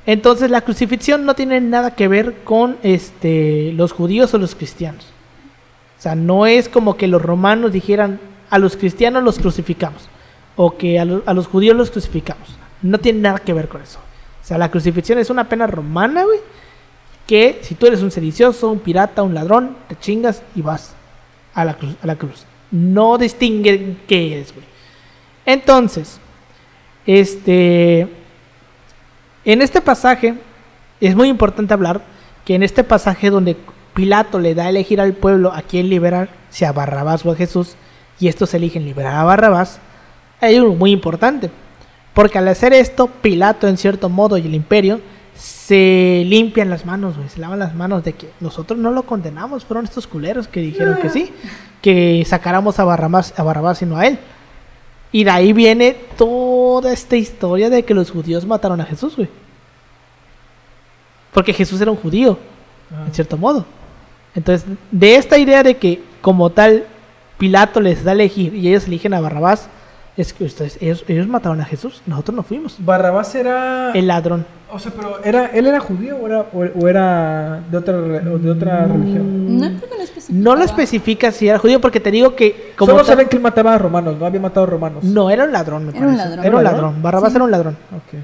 [0.05, 5.05] Entonces la crucifixión no tiene nada que ver con este, los judíos o los cristianos.
[5.97, 8.19] O sea, no es como que los romanos dijeran
[8.49, 10.07] a los cristianos los crucificamos
[10.55, 12.55] o que a, a los judíos los crucificamos.
[12.81, 13.99] No tiene nada que ver con eso.
[14.43, 16.39] O sea, la crucifixión es una pena romana, güey,
[17.25, 20.93] que si tú eres un sedicioso, un pirata, un ladrón, te chingas y vas
[21.55, 21.95] a la cruz.
[22.03, 22.45] A la cruz.
[22.69, 24.65] No distingue qué eres, güey.
[25.47, 26.19] Entonces,
[27.05, 28.07] este,
[29.45, 30.35] en este pasaje
[30.99, 32.01] es muy importante hablar
[32.45, 33.57] que en este pasaje donde
[33.93, 37.35] Pilato le da a elegir al pueblo a quién liberar, si a Barrabás o a
[37.35, 37.75] Jesús,
[38.19, 39.79] y estos eligen liberar a Barrabás,
[40.41, 41.49] hay algo muy importante.
[42.13, 45.01] Porque al hacer esto, Pilato en cierto modo y el imperio
[45.35, 49.65] se limpian las manos, güey, se lavan las manos de que nosotros no lo condenamos,
[49.65, 51.33] fueron estos culeros que dijeron que sí,
[51.81, 54.19] que sacáramos a Barrabás, a Barrabás y no a él.
[55.15, 59.29] Y de ahí viene toda esta historia de que los judíos mataron a Jesús, güey.
[61.31, 62.37] Porque Jesús era un judío,
[63.07, 63.63] en cierto modo.
[64.35, 66.85] Entonces, de esta idea de que como tal
[67.37, 69.69] Pilato les da a elegir y ellos eligen a Barrabás,
[70.17, 72.77] es que ustedes, ellos, ellos mataron a Jesús, nosotros no fuimos.
[72.79, 73.91] Barrabás era.
[73.93, 74.45] El ladrón.
[74.71, 78.49] O sea, pero era, ¿él era judío o era, o, o era de otra, de
[78.51, 79.57] otra religión?
[79.57, 80.43] No creo que lo especificaba.
[80.43, 83.41] No lo especifica si era judío porque te digo que como Solo saben que él
[83.43, 85.03] mataba a romanos, no había matado a romanos.
[85.03, 86.29] no era un ladrón, me Era un parece.
[86.29, 86.45] ladrón.
[86.45, 87.01] Era un ¿Era ladrón.
[87.01, 87.35] Barrabás Sí.
[87.37, 87.77] era un ladrón.
[87.95, 88.19] Ok.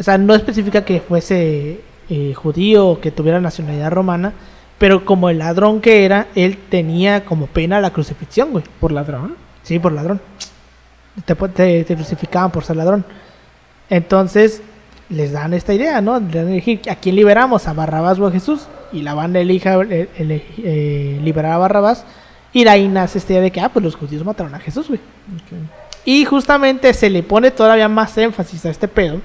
[0.00, 4.32] O sea, no especifica que fuese eh, judío o que tuviera nacionalidad romana,
[4.78, 8.64] pero como el ladrón que era, él tenía como pena la crucifixión, güey.
[8.80, 9.36] ¿Por ladrón?
[9.62, 10.20] Sí, por ladrón.
[11.24, 13.04] Te, te- te crucificaban por ser ladrón.
[13.90, 14.62] Entonces,
[15.08, 16.14] les dan esta idea, ¿no?
[16.14, 18.66] A elegir a quién liberamos, a Barrabás o a Jesús.
[18.92, 22.04] Y la banda elija eh, ele- eh, liberar a Barrabás.
[22.52, 24.88] Y de ahí nace esta idea de que, ah, pues los judíos mataron a Jesús,
[24.88, 25.00] güey.
[25.34, 25.58] Ok.
[26.04, 29.20] Y justamente se le pone todavía más énfasis a este pedo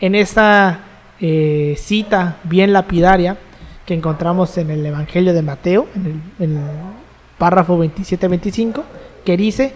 [0.00, 0.80] en esta
[1.20, 3.36] eh, cita bien lapidaria
[3.86, 6.62] que encontramos en el Evangelio de Mateo, en el, en el
[7.38, 8.82] párrafo 27-25,
[9.24, 9.72] que dice,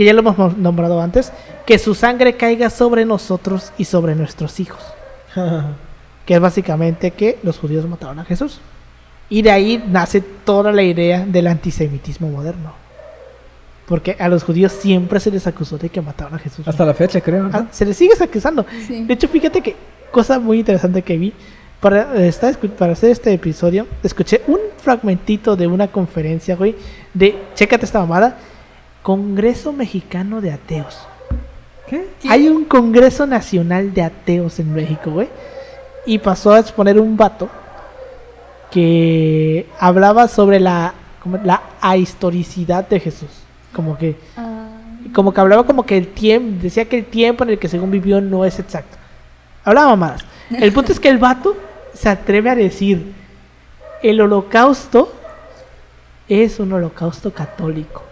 [0.00, 1.30] que ya lo hemos mo- nombrado antes,
[1.66, 4.82] que su sangre caiga sobre nosotros y sobre nuestros hijos.
[6.26, 8.60] Que es básicamente que los judíos mataron a Jesús.
[9.28, 12.72] Y de ahí nace toda la idea del antisemitismo moderno.
[13.86, 16.66] Porque a los judíos siempre se les acusó de que mataron a Jesús.
[16.68, 17.44] Hasta la fecha, creo.
[17.44, 17.50] ¿no?
[17.52, 18.64] Ah, se les sigue acusando.
[18.86, 19.04] Sí.
[19.04, 19.74] De hecho, fíjate que
[20.12, 21.32] cosa muy interesante que vi
[21.80, 26.76] para, estar escu- para hacer este episodio, escuché un fragmentito de una conferencia, güey,
[27.12, 28.38] de, chécate esta mamada,
[29.02, 31.06] Congreso Mexicano de Ateos.
[31.88, 32.08] ¿Qué?
[32.28, 35.28] Hay un Congreso Nacional de Ateos en México, güey.
[36.06, 37.48] Y pasó a exponer un vato
[38.70, 43.30] que hablaba sobre la, como la ahistoricidad de Jesús.
[43.72, 44.60] Como que Ah,
[45.12, 47.90] como que hablaba como que el tiempo, decía que el tiempo en el que según
[47.90, 48.96] vivió no es exacto.
[49.64, 50.24] Hablaba mamadas.
[50.50, 51.56] El punto es que el vato
[51.94, 53.12] se atreve a decir,
[54.02, 55.12] el holocausto
[56.28, 58.02] es un holocausto católico.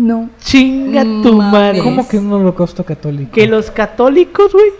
[0.00, 0.30] No.
[0.40, 1.52] Chinga tu Mames.
[1.52, 1.78] madre.
[1.80, 3.32] ¿Cómo que un holocausto católico?
[3.32, 4.70] Que los católicos, güey,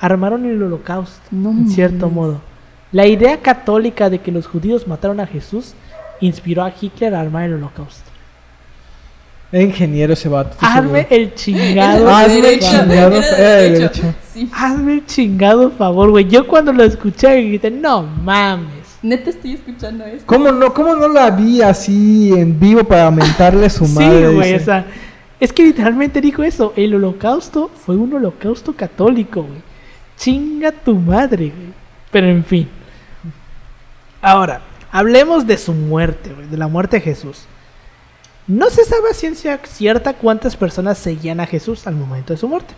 [0.00, 2.14] armaron el holocausto, No en cierto mames.
[2.14, 2.40] modo.
[2.92, 5.74] La idea católica de que los judíos mataron a Jesús
[6.20, 8.10] inspiró a Hitler a armar el holocausto.
[9.52, 10.56] Ingeniero ese vato.
[10.60, 11.06] Hazme seguro.
[11.22, 12.06] el chingado.
[12.18, 13.20] De derecho, chingado.
[14.32, 14.50] Sí.
[14.52, 16.26] Hazme el chingado favor, güey.
[16.28, 18.83] Yo cuando lo escuché grité, no mames.
[19.04, 20.24] Neta estoy escuchando esto.
[20.24, 24.28] ¿Cómo no, ¿Cómo no la vi así en vivo para mentarle a su madre?
[24.30, 24.86] Sí, güey, o sea,
[25.38, 26.72] es que literalmente dijo eso.
[26.74, 29.60] El holocausto fue un holocausto católico, güey.
[30.16, 31.74] Chinga tu madre, güey.
[32.10, 32.66] Pero en fin.
[34.22, 37.44] Ahora, hablemos de su muerte, güey, de la muerte de Jesús.
[38.46, 42.48] No se sabe a ciencia cierta cuántas personas seguían a Jesús al momento de su
[42.48, 42.72] muerte.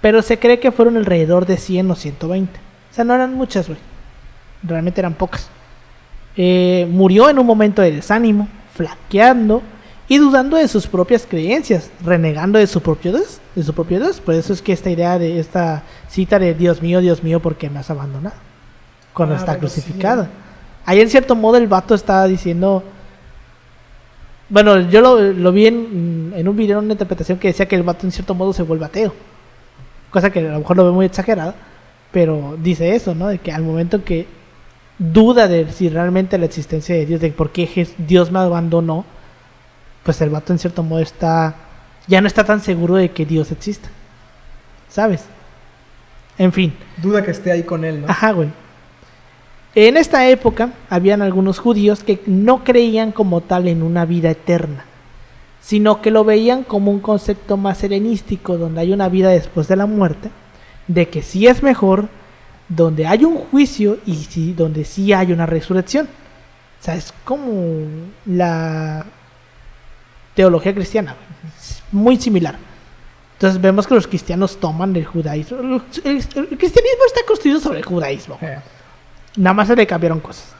[0.00, 2.58] Pero se cree que fueron alrededor de 100 o 120.
[2.58, 3.78] O sea, no eran muchas, güey.
[4.62, 5.50] Realmente eran pocas.
[6.40, 9.60] Eh, murió en un momento de desánimo, flaqueando
[10.06, 14.20] y dudando de sus propias creencias, renegando de su propio Dios, de su propio Dios.
[14.20, 17.56] Por eso es que esta idea de esta cita de Dios mío, Dios mío, ¿por
[17.56, 18.36] qué me has abandonado?
[19.12, 20.22] Cuando Ah, está sí, crucificado.
[20.22, 20.28] ¿no?
[20.86, 22.84] Ahí en cierto modo el vato estaba diciendo,
[24.48, 27.74] bueno, yo lo, lo vi en, en un video, en una interpretación que decía que
[27.74, 29.12] el vato en cierto modo se vuelve ateo.
[30.10, 31.54] Cosa que a lo mejor lo ve muy exagerada,
[32.12, 33.26] pero dice eso, ¿no?
[33.26, 34.37] De que al momento que
[34.98, 39.04] duda de si realmente la existencia de Dios, de por qué Dios me abandonó,
[40.02, 41.54] pues el vato en cierto modo está,
[42.06, 43.88] ya no está tan seguro de que Dios exista.
[44.88, 45.24] ¿Sabes?
[46.38, 46.72] En fin.
[46.96, 48.08] Duda que esté ahí con él, ¿no?
[48.08, 48.48] Ajá, güey.
[49.74, 54.84] En esta época habían algunos judíos que no creían como tal en una vida eterna,
[55.60, 59.76] sino que lo veían como un concepto más helenístico, donde hay una vida después de
[59.76, 60.30] la muerte,
[60.86, 62.08] de que sí es mejor,
[62.68, 66.06] donde hay un juicio y sí, donde sí hay una resurrección.
[66.80, 67.84] O sea, es como
[68.26, 69.04] la
[70.34, 71.16] teología cristiana.
[71.58, 72.56] Es muy similar.
[73.34, 75.58] Entonces vemos que los cristianos toman el judaísmo.
[75.58, 78.38] El, el- el cristianismo está construido sobre el judaísmo.
[79.36, 80.54] Nada más se le cambiaron cosas.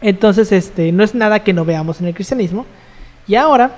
[0.00, 2.66] Entonces, este, no es nada que no veamos en el cristianismo.
[3.26, 3.72] Y ahora,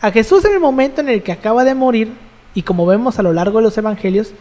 [0.00, 2.12] a Jesús en el momento en el que acaba de morir,
[2.54, 4.32] y como vemos a lo largo de los evangelios,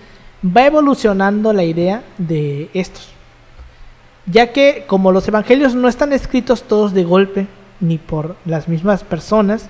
[0.43, 3.09] va evolucionando la idea de estos.
[4.25, 7.47] Ya que como los evangelios no están escritos todos de golpe,
[7.79, 9.69] ni por las mismas personas,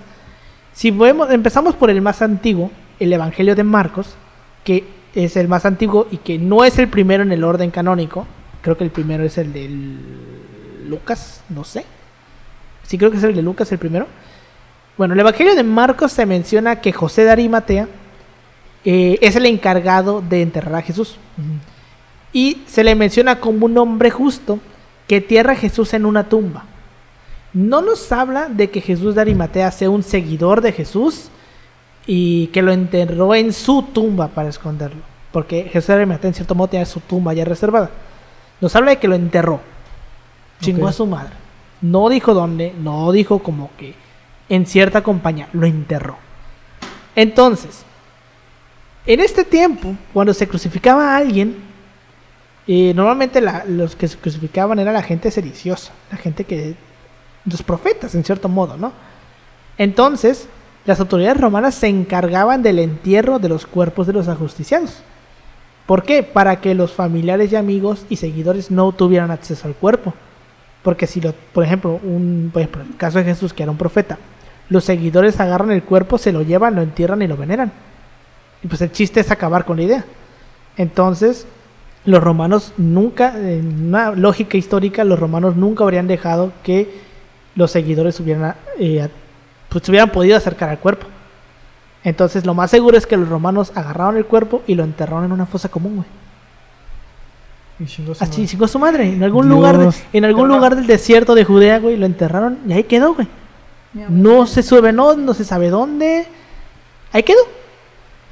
[0.74, 4.16] si vemos, empezamos por el más antiguo, el Evangelio de Marcos,
[4.64, 8.28] que es el más antiguo y que no es el primero en el orden canónico.
[8.62, 9.70] Creo que el primero es el de
[10.88, 11.86] Lucas, no sé.
[12.84, 14.08] Sí, creo que es el de Lucas el primero.
[14.98, 17.88] Bueno, el Evangelio de Marcos se menciona que José de Arimatea
[18.90, 21.18] eh, es el encargado de enterrar a Jesús.
[22.32, 24.60] Y se le menciona como un hombre justo
[25.10, 26.64] que entierra a Jesús en una tumba.
[27.52, 31.28] No nos habla de que Jesús de Arimatea sea un seguidor de Jesús
[32.06, 35.02] y que lo enterró en su tumba para esconderlo.
[35.34, 37.92] Porque Jesús de Arimatea en cierto modo tenía su tumba ya reservada.
[38.62, 39.60] Nos habla de que lo enterró.
[40.62, 41.34] Chingó a su madre.
[41.82, 43.96] No dijo dónde, no dijo como que
[44.48, 46.16] en cierta compañía, lo enterró.
[47.18, 47.84] Entonces,
[49.08, 51.56] en este tiempo, cuando se crucificaba a alguien,
[52.68, 56.76] eh, normalmente los que se crucificaban era la gente sediciosa, la gente que...
[57.46, 58.92] los profetas, en cierto modo, ¿no?
[59.78, 60.50] Entonces,
[60.86, 65.02] las autoridades romanas se encargaban del entierro de los cuerpos de los ajusticiados.
[65.86, 66.24] ¿Por qué?
[66.24, 70.14] Para que los familiares y amigos y seguidores no tuvieran acceso al cuerpo.
[70.84, 74.18] Porque si, lo, por ejemplo, un, por el caso de Jesús, que era un profeta,
[74.70, 77.72] los seguidores agarran el cuerpo, se lo llevan, lo entierran y lo veneran.
[78.64, 80.06] Y pues el chiste es acabar con la idea.
[80.78, 81.46] Entonces,
[82.06, 87.02] los romanos nunca, en una lógica histórica, los romanos nunca habrían dejado que
[87.56, 89.10] los seguidores hubieran, eh,
[89.70, 91.08] pues, se hubieran podido acercar al cuerpo.
[92.04, 95.32] Entonces, lo más seguro es que los romanos agarraron el cuerpo y lo enterraron en
[95.32, 96.08] una fosa común, güey.
[97.80, 98.48] y chingó su Así madre.
[98.48, 99.04] chingó su madre.
[99.14, 99.56] En algún Dios.
[99.56, 100.58] lugar, de- en algún Cabrón.
[100.58, 103.28] lugar del desierto de Judea, güey, lo enterraron y ahí quedó, güey.
[104.10, 106.26] No se sube, no, no se sabe dónde.
[107.12, 107.40] Ahí quedó.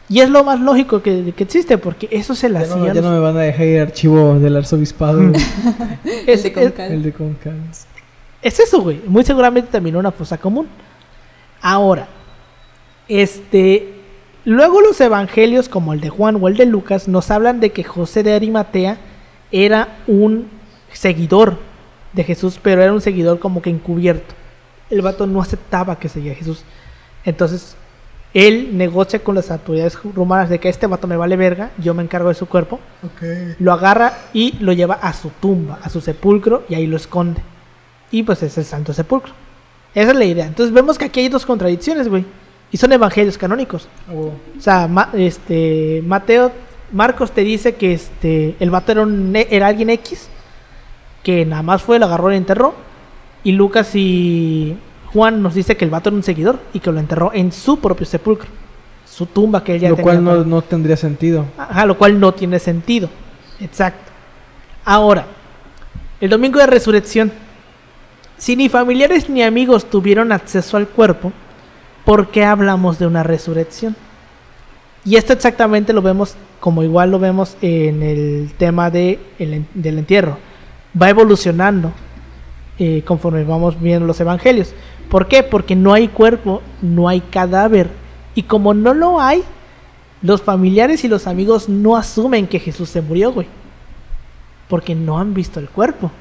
[0.07, 2.75] Y es lo más lógico que, que existe, porque eso se le Ya hacía.
[2.75, 5.19] no, ya los- no me van a dejar ir archivo del arzobispado.
[6.27, 6.91] es, de es- Concal.
[6.91, 7.55] el de Concal.
[8.41, 9.01] es eso, güey.
[9.07, 10.67] Muy seguramente en una fosa común.
[11.61, 12.07] Ahora,
[13.07, 13.91] este.
[14.47, 17.83] Luego los evangelios, como el de Juan o el de Lucas, nos hablan de que
[17.83, 18.97] José de Arimatea
[19.51, 20.47] era un
[20.93, 21.57] seguidor
[22.13, 24.35] de Jesús, pero era un seguidor como que encubierto.
[24.91, 26.63] El vato no aceptaba que seguía a Jesús.
[27.25, 27.75] Entonces,
[28.35, 32.03] él negocia con las autoridades romanas de que este vato me vale verga, yo me
[32.03, 32.79] encargo de su cuerpo,
[33.57, 37.41] lo agarra y lo lleva a su tumba, a su sepulcro, y ahí lo esconde.
[38.11, 39.33] Y pues es el Santo Sepulcro.
[39.95, 40.45] Esa es la idea.
[40.45, 42.25] Entonces vemos que aquí hay dos contradicciones, güey.
[42.71, 43.87] Y son evangelios canónicos.
[44.13, 44.31] Oh.
[44.57, 46.51] O sea, Ma- este, Mateo,
[46.91, 50.27] Marcos te dice que este, el vato era, un, era alguien X,
[51.23, 52.73] que nada más fue, lo agarró y enterró.
[53.43, 54.75] Y Lucas y
[55.15, 57.79] Juan nos dice que el vato era un seguidor y que lo enterró en su
[57.79, 58.49] propio sepulcro.
[59.09, 61.45] Su tumba que él ya Lo tenía cual no, tendría sentido.
[61.57, 63.07] Ajá, lo cual no tiene sentido.
[63.61, 64.11] Exacto.
[64.83, 65.25] Ahora,
[66.19, 67.31] el domingo de resurrección.
[68.37, 71.31] Si ni familiares ni amigos tuvieron acceso al cuerpo,
[72.03, 73.95] ¿por qué hablamos de una resurrección?
[75.05, 79.97] Y esto exactamente lo vemos como igual lo vemos en el tema de el del
[79.97, 80.37] entierro.
[81.01, 81.93] Va evolucionando
[82.77, 84.73] eh, conforme vamos viendo los evangelios.
[85.09, 85.43] ¿Por qué?
[85.43, 87.89] Porque no hay cuerpo, no hay cadáver.
[88.33, 89.43] Y como no lo hay,
[90.21, 93.47] los familiares y los amigos no asumen que Jesús se murió, güey.
[94.67, 96.11] Porque no han visto el cuerpo.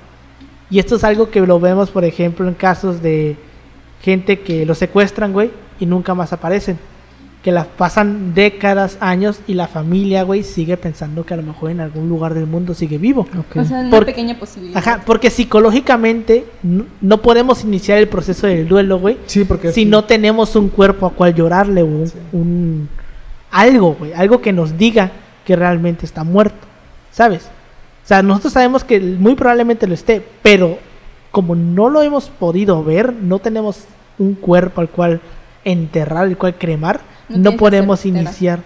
[0.71, 3.37] Y esto es algo que lo vemos, por ejemplo, en casos de
[4.03, 6.79] gente que lo secuestran, güey, y nunca más aparecen.
[7.45, 11.71] Que las pasan décadas, años, y la familia, güey, sigue pensando que a lo mejor
[11.71, 13.27] en algún lugar del mundo sigue vivo.
[13.39, 13.57] Ok.
[13.57, 14.79] O sea, una Por- pequeña posibilidad.
[14.79, 19.85] Ajá, porque psicológicamente no, no podemos iniciar el proceso del duelo, güey, sí, porque si
[19.85, 22.15] no tenemos un cuerpo a cual llorarle o un, Sí.
[22.33, 22.89] un-
[23.51, 25.11] algo, güey, algo que nos diga
[25.45, 26.67] que realmente está muerto,
[27.13, 27.43] ¿sabes?
[28.05, 30.79] O sea, nosotros sabemos que muy probablemente lo esté, pero
[31.31, 33.85] como no lo hemos podido ver, no tenemos
[34.19, 35.21] un cuerpo al cual
[35.65, 38.61] enterrar, el cual cremar, No podemos iniciar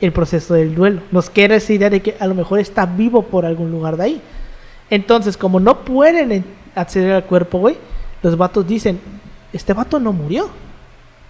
[0.00, 1.02] el proceso del duelo.
[1.10, 4.04] Nos queda esa idea de que a lo mejor está vivo por algún lugar de
[4.04, 4.20] ahí.
[4.90, 6.44] Entonces, como no pueden en-
[6.74, 7.76] acceder al cuerpo, güey,
[8.22, 8.98] los vatos dicen,
[9.52, 10.48] este vato no murió.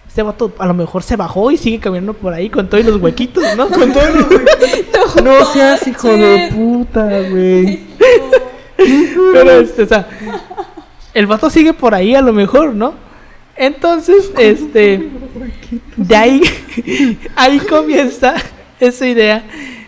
[0.07, 3.01] Este vato a lo mejor se bajó y sigue caminando por ahí con todos los
[3.01, 3.67] huequitos, ¿no?
[3.69, 5.21] Con todos los huequitos.
[5.23, 7.79] No seas hijo de puta, güey.
[8.77, 10.07] Pero, este, o sea,
[11.13, 12.93] el vato sigue por ahí a lo mejor, ¿no?
[13.59, 15.09] Entonces, este,
[15.97, 16.41] de ahí,
[17.35, 18.35] ahí comienza
[18.79, 19.43] esa idea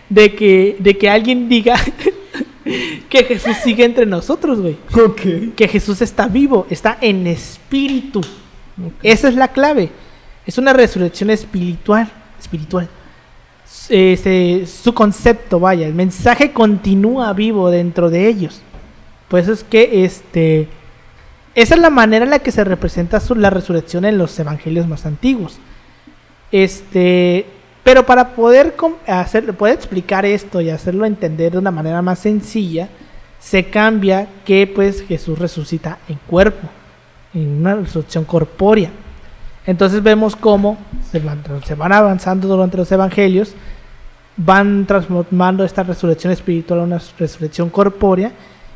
[0.08, 1.74] de que, de que alguien diga
[3.08, 4.76] que Jesús sigue entre nosotros, güey.
[4.94, 5.54] Ok.
[5.56, 8.20] que Jesús está vivo, está en espíritu.
[9.02, 9.90] Esa es la clave.
[10.46, 12.88] Es una resurrección espiritual, espiritual.
[13.88, 18.60] Este, su concepto, vaya, el mensaje continúa vivo dentro de ellos.
[19.28, 20.68] Pues es que este
[21.54, 25.04] esa es la manera en la que se representa la resurrección en los evangelios más
[25.04, 25.58] antiguos.
[26.50, 27.46] Este,
[27.84, 28.74] pero para poder
[29.06, 32.88] hacer, poder explicar esto y hacerlo entender de una manera más sencilla,
[33.40, 36.68] se cambia que pues Jesús resucita en cuerpo,
[37.34, 38.90] en una resurrección corpórea.
[39.66, 40.78] Entonces vemos cómo
[41.10, 43.54] se van, se van avanzando durante los evangelios,
[44.36, 48.32] van transformando esta resurrección espiritual a una resurrección corpórea,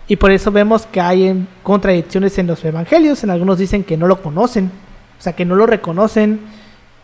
[0.08, 3.24] y por eso vemos que hay contradicciones en los evangelios.
[3.24, 4.70] En algunos dicen que no lo conocen,
[5.18, 6.40] o sea, que no lo reconocen,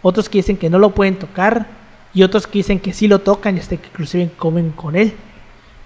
[0.03, 1.67] otros que dicen que no lo pueden tocar,
[2.15, 5.15] y otros que dicen que sí lo tocan y hasta que inclusive comen con él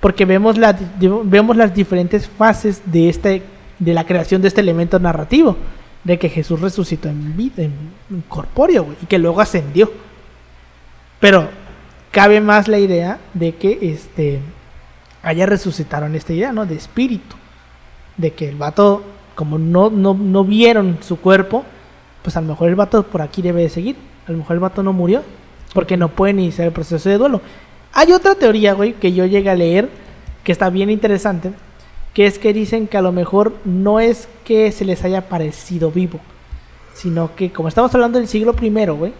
[0.01, 0.57] porque vemos,
[1.25, 3.43] vemos las diferentes fases de, este,
[3.79, 5.57] de la creación de este elemento narrativo,
[6.05, 9.91] de que Jesús resucitó en vida, en, corpóreo, y que luego ascendió.
[11.19, 11.49] Pero
[12.13, 14.41] cabe más la idea de que este
[15.27, 16.67] haya resucitaron esta idea, ¿no?
[16.67, 17.35] De espíritu,
[18.17, 19.03] de que el vato,
[19.35, 21.65] como no, no, no vieron su cuerpo,
[22.23, 23.97] pues a lo mejor el vato por aquí debe de seguir,
[24.29, 25.25] a lo mejor el vato no murió,
[25.75, 27.41] porque no puede iniciar el proceso de duelo.
[27.93, 29.91] Hay otra teoría, güey, que yo llegué a leer,
[30.45, 31.53] que está bien interesante,
[32.15, 35.91] que es que dicen que a lo mejor no es que se les haya parecido
[35.91, 36.21] vivo,
[36.95, 39.13] sino que como estamos hablando del siglo primero, güey,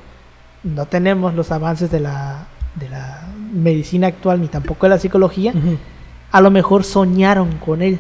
[0.63, 2.47] no tenemos los avances de la,
[2.77, 5.53] de la medicina actual ni tampoco de la psicología.
[6.33, 7.99] A lo mejor soñaron con él.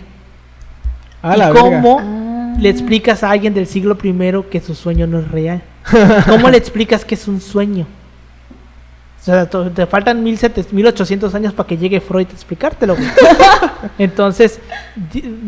[1.22, 1.60] A ¿Y verga.
[1.60, 2.54] cómo Ah.
[2.58, 5.62] le explicas a alguien del siglo primero que su sueño no es real?
[6.28, 7.86] ¿Cómo le explicas que es un sueño?
[9.20, 12.94] O sea, te faltan 1700, 1800 años para que llegue Freud a explicártelo.
[12.94, 13.08] güey.
[13.98, 14.60] Entonces,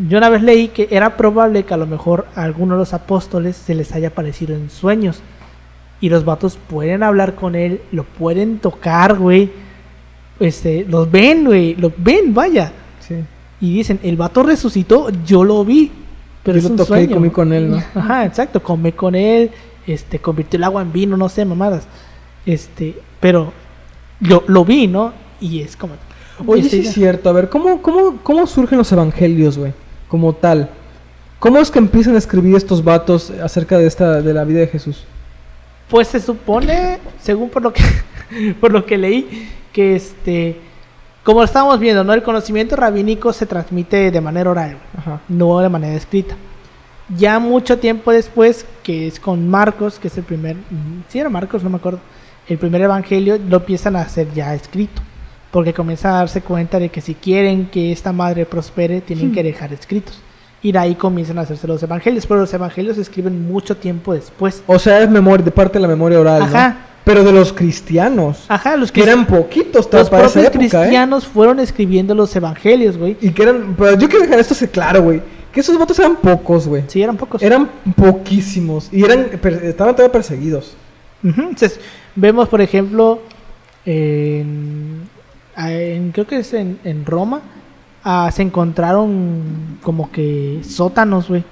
[0.08, 2.92] yo una vez leí que era probable que a lo mejor a alguno de los
[2.92, 5.20] apóstoles se les haya aparecido en sueños.
[6.00, 9.50] Y los vatos pueden hablar con él, lo pueden tocar, güey.
[10.41, 12.72] Este, los ven, güey, los ven, vaya.
[13.07, 13.16] Sí.
[13.61, 15.91] Y dicen, el vato resucitó, yo lo vi.
[16.43, 17.16] Pero Yo es lo un toqué y sueño.
[17.16, 17.76] comí con él, ¿no?
[17.95, 19.51] Ajá, exacto, comí con él,
[19.86, 21.86] este, convirtió el agua en vino, no sé, mamadas.
[22.47, 23.53] Este, pero
[24.20, 25.12] yo lo vi, ¿no?
[25.41, 25.95] Y es como...
[26.47, 27.28] Oye, este, sí es cierto.
[27.28, 29.72] A ver, ¿cómo, cómo, ¿cómo surgen los evangelios, güey?
[30.09, 30.70] Como tal.
[31.41, 34.68] ¿Cómo es que empiezan a escribir estos vatos acerca de esta de la vida de
[34.68, 35.05] Jesús?
[35.89, 37.82] Pues se supone, según por lo que
[38.61, 40.60] por lo que leí, que este
[41.22, 42.12] como estábamos viendo, ¿no?
[42.12, 45.20] El conocimiento rabínico se transmite de manera oral, Ajá.
[45.28, 46.34] no de manera escrita.
[47.16, 50.56] Ya mucho tiempo después, que es con Marcos, que es el primer,
[51.06, 52.00] sí era Marcos, no me acuerdo,
[52.48, 55.00] el primer evangelio lo empiezan a hacer ya escrito,
[55.52, 59.44] porque comienzan a darse cuenta de que si quieren que esta madre prospere, tienen que
[59.44, 60.18] dejar escritos.
[60.60, 64.12] Y de ahí comienzan a hacerse los evangelios, pero los evangelios se escriben mucho tiempo
[64.12, 64.64] después.
[64.66, 66.68] O sea, es memoria, de parte de la memoria oral, Ajá.
[66.70, 66.88] ¿no?
[67.09, 68.44] Pero de los cristianos.
[68.48, 70.68] Ajá, los que eran poquitos los para esa propios época, ¿eh?
[70.68, 73.16] cristianos fueron escribiendo los evangelios, güey.
[73.22, 73.74] Y que eran...
[73.78, 75.22] Pero yo quiero dejar esto así claro, güey.
[75.50, 76.82] Que esos votos eran pocos, güey.
[76.88, 77.42] Sí, eran pocos.
[77.42, 78.90] Eran poquísimos.
[78.92, 79.20] Y eran
[79.62, 80.76] estaban todavía perseguidos.
[81.24, 81.80] Entonces,
[82.14, 83.22] vemos, por ejemplo,
[83.86, 85.00] en,
[85.56, 87.40] en- creo que es en, en Roma,
[88.04, 91.42] ah, se encontraron como que sótanos, güey,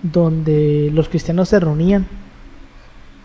[0.00, 2.06] donde los cristianos se reunían.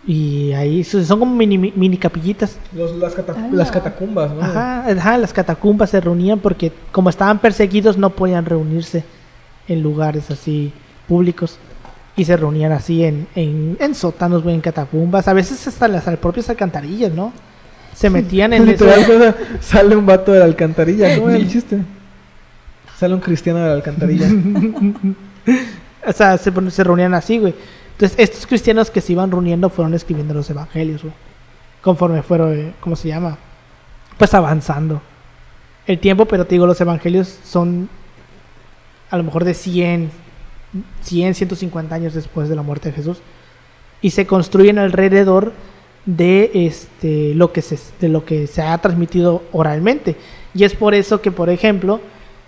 [0.10, 2.58] Y ahí so- son como mini, mini capillitas.
[2.74, 3.49] Los- las, cata- Ah.
[3.51, 4.41] las catacumbas, ¿no?
[4.41, 9.03] Ajá, ajá, las catacumbas se reunían porque como estaban perseguidos no podían reunirse
[9.68, 10.72] en lugares así
[11.10, 11.58] públicos.
[12.16, 15.28] Y se reunían así en, en, en sótanos, güey, en catacumbas.
[15.28, 17.34] A veces hasta las al- propias alcantarillas, ¿no?
[17.93, 18.66] Se metían en.
[18.66, 21.16] Literal, sale un vato de la alcantarilla.
[21.18, 21.80] ¿Cómo era el chiste?
[22.97, 24.28] Sale un cristiano de la alcantarilla.
[26.08, 27.53] O sea, se, se reunían así, güey.
[27.97, 31.01] Entonces, estos cristianos que se iban reuniendo fueron escribiendo los evangelios.
[31.81, 33.39] Conforme fueron, eh, ¿cómo se llama?
[34.19, 35.01] Pues avanzando.
[35.87, 37.89] El tiempo, pero te digo, los evangelios son
[39.09, 40.11] a lo mejor de 100,
[41.01, 43.17] 100, 150 años después de la muerte de Jesús.
[43.99, 45.53] Y se construyen alrededor
[46.05, 50.15] de este lo que se de lo que se ha transmitido oralmente
[50.53, 51.99] y es por eso que por ejemplo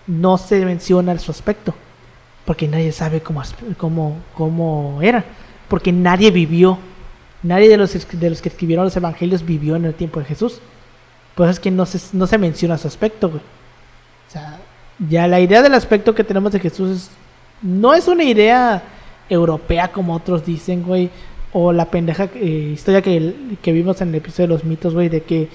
[0.08, 1.76] no se menciona su aspecto
[2.50, 3.44] porque nadie sabe cómo,
[3.78, 5.24] cómo, cómo era,
[5.68, 6.80] porque nadie vivió,
[7.44, 10.60] nadie de los, de los que escribieron los evangelios vivió en el tiempo de Jesús.
[11.36, 13.42] Por eso es que no se, no se menciona su aspecto, güey.
[14.28, 14.58] O sea,
[15.08, 17.12] ya la idea del aspecto que tenemos de Jesús es-
[17.62, 18.82] no es una idea
[19.30, 21.12] europea como otros dicen, güey,
[21.54, 23.32] o la pendeja eh, historia que,
[23.62, 25.50] que vimos en el episodio de los mitos, güey, de que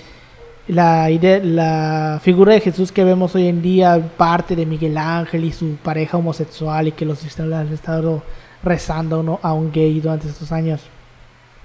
[0.67, 5.45] la idea, la figura de Jesús que vemos hoy en día parte de Miguel Ángel
[5.45, 8.23] y su pareja homosexual y que los cristianos han estado
[8.63, 9.41] rezando ¿no?
[9.43, 10.81] a un gay durante estos años.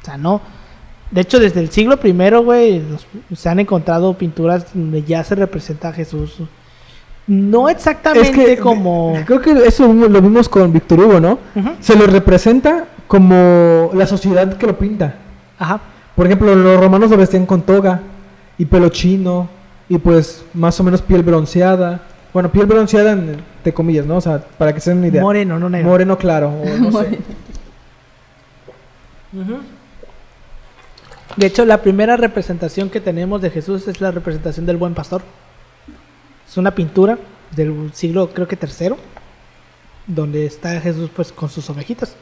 [0.02, 0.42] O sea, no.
[1.12, 2.84] De hecho, desde el siglo primero, güey,
[3.34, 6.36] se han encontrado pinturas donde ya se representa a Jesús.
[7.26, 9.16] No exactamente como...
[9.26, 11.40] Creo que eso lo vimos con Víctor Hugo, ¿no?
[11.80, 15.16] Se lo representa como la sociedad que lo pinta.
[15.58, 15.80] Ajá.
[16.16, 18.02] Por ejemplo, los romanos lo vestían con toga
[18.60, 19.50] y pelo chino
[19.90, 22.02] y pues más o menos piel bronceada.
[22.32, 24.18] Bueno, piel bronceada en- entre comillas, ¿no?
[24.18, 25.22] O sea, para que se den una idea.
[25.24, 25.90] Moreno, no negro.
[25.90, 26.50] Moreno claro.
[26.50, 27.20] o no sé.
[29.32, 29.60] Moreno.
[31.36, 35.22] De hecho, la primera representación que tenemos de Jesús es la representación del buen pastor.
[36.48, 37.18] Es una pintura
[37.56, 38.98] del siglo, creo que tercero,
[40.08, 42.16] donde está Jesús pues con sus ovejitas.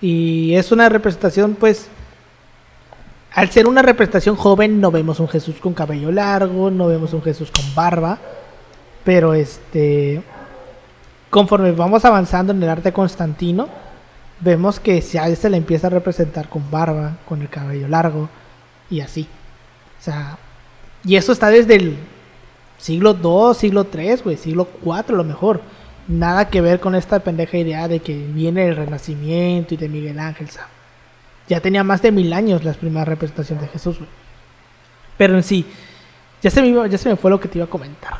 [0.00, 1.88] Y es una representación pues,
[3.34, 7.22] al ser una representación joven, no vemos un Jesús con cabello largo, no vemos un
[7.22, 8.18] Jesús con barba,
[9.04, 10.22] pero este,
[11.30, 13.68] conforme vamos avanzando en el arte constantino,
[14.40, 17.88] vemos que si a él se le empieza a representar con barba, con el cabello
[17.88, 18.28] largo
[18.90, 19.28] y así.
[20.00, 20.38] O sea,
[21.04, 21.96] y eso está desde el
[22.78, 25.60] siglo II, siglo III, güey, siglo IV a lo mejor.
[26.06, 30.18] Nada que ver con esta pendeja idea de que viene el Renacimiento y de Miguel
[30.18, 30.68] Ángel, sea,
[31.48, 34.10] Ya tenía más de mil años las primeras representaciones de Jesús, güey.
[35.16, 35.64] Pero en sí,
[36.42, 38.14] ya se, me, iba- ya se me fue lo que te iba a comentar,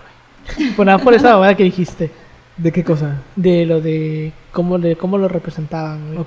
[0.56, 0.70] güey.
[0.76, 2.10] Por nada por esa babada que dijiste
[2.56, 3.18] ¿De qué cosa?
[3.36, 6.26] de lo de cómo, de cómo lo representaban, güey.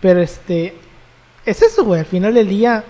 [0.00, 0.74] Pero este,
[1.44, 2.82] es eso, güey, al final del día,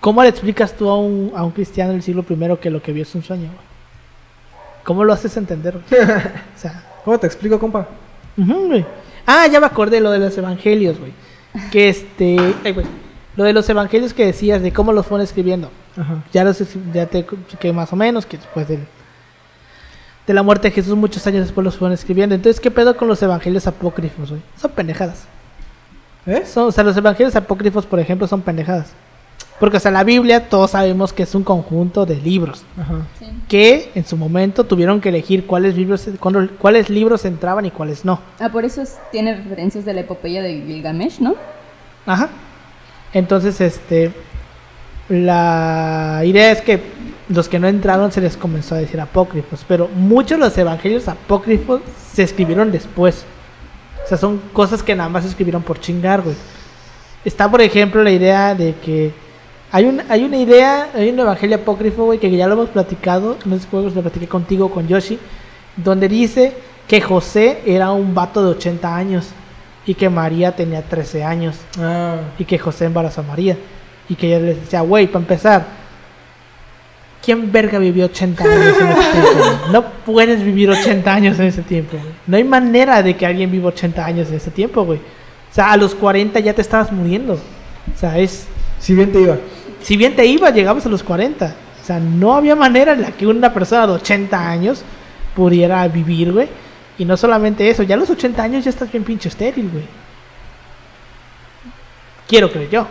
[0.00, 2.92] ¿cómo le explicas tú a un, a un cristiano del siglo primero que lo que
[2.92, 3.70] vio es un sueño, güey?
[4.84, 5.78] ¿Cómo lo haces entender?
[5.90, 6.02] güey?
[6.56, 7.86] o sea, ¿Cómo te explico, compa?
[8.36, 8.84] güey.
[9.26, 11.12] Ah, ya me acordé de lo de los evangelios, güey.
[11.70, 12.86] Que este, ay, güey,
[13.36, 15.70] lo de los evangelios que decías, de cómo los fueron escribiendo.
[15.96, 16.22] Ajá.
[16.32, 17.26] Ya los ya te
[17.58, 18.86] que más o menos que después del
[20.26, 22.34] de la muerte de Jesús muchos años después los fueron escribiendo.
[22.34, 24.42] Entonces, ¿qué pedo con los evangelios apócrifos, güey?
[24.56, 25.24] Son pendejadas.
[26.26, 26.44] ¿Eh?
[26.46, 28.92] Son, o sea, los evangelios apócrifos, por ejemplo, son pendejadas.
[29.60, 32.94] Porque, o sea, la Biblia todos sabemos que es un conjunto de libros Ajá.
[33.18, 33.26] Sí.
[33.46, 38.04] que en su momento tuvieron que elegir cuáles libros, cuándo- cuáles libros entraban y cuáles
[38.04, 38.20] no.
[38.40, 41.34] Ah, por eso es- tiene referencias de la epopeya de Gilgamesh, ¿no?
[42.06, 42.30] Ajá.
[43.12, 44.12] Entonces, este.
[45.08, 46.80] La idea es que
[47.28, 49.64] los que no entraron se les comenzó a decir apócrifos.
[49.66, 51.80] Pero muchos de los evangelios apócrifos
[52.12, 53.24] se escribieron después.
[54.04, 56.36] O sea, son cosas que nada más se escribieron por chingar, güey.
[57.24, 59.12] está, por ejemplo, la idea de que
[59.72, 63.36] hay, un, hay una idea, hay un evangelio apócrifo, güey, que ya lo hemos platicado,
[63.44, 65.18] no sé si lo platiqué contigo con Yoshi,
[65.76, 66.54] donde dice
[66.88, 69.28] que José era un vato de 80 años
[69.86, 73.56] y que María tenía 13 años Ah, y que José embarazó a María
[74.08, 75.66] y que ella le decía, güey, para empezar,
[77.24, 79.70] ¿quién verga vivió 80 años en ese tiempo?
[79.72, 81.96] No puedes vivir 80 años en ese tiempo.
[82.26, 84.98] No hay manera de que alguien viva 80 años en ese tiempo, güey.
[84.98, 87.34] O sea, a los 40 ya te estabas muriendo.
[87.34, 88.46] O sea, es...
[88.80, 89.36] si bien te iba.
[89.82, 91.54] Si bien te iba, llegabas a los 40.
[91.82, 94.82] O sea, no había manera en la que una persona de 80 años
[95.34, 96.48] pudiera vivir, güey.
[96.98, 99.84] Y no solamente eso, ya a los 80 años ya estás bien pinche estéril, güey.
[102.28, 102.86] Quiero creer yo.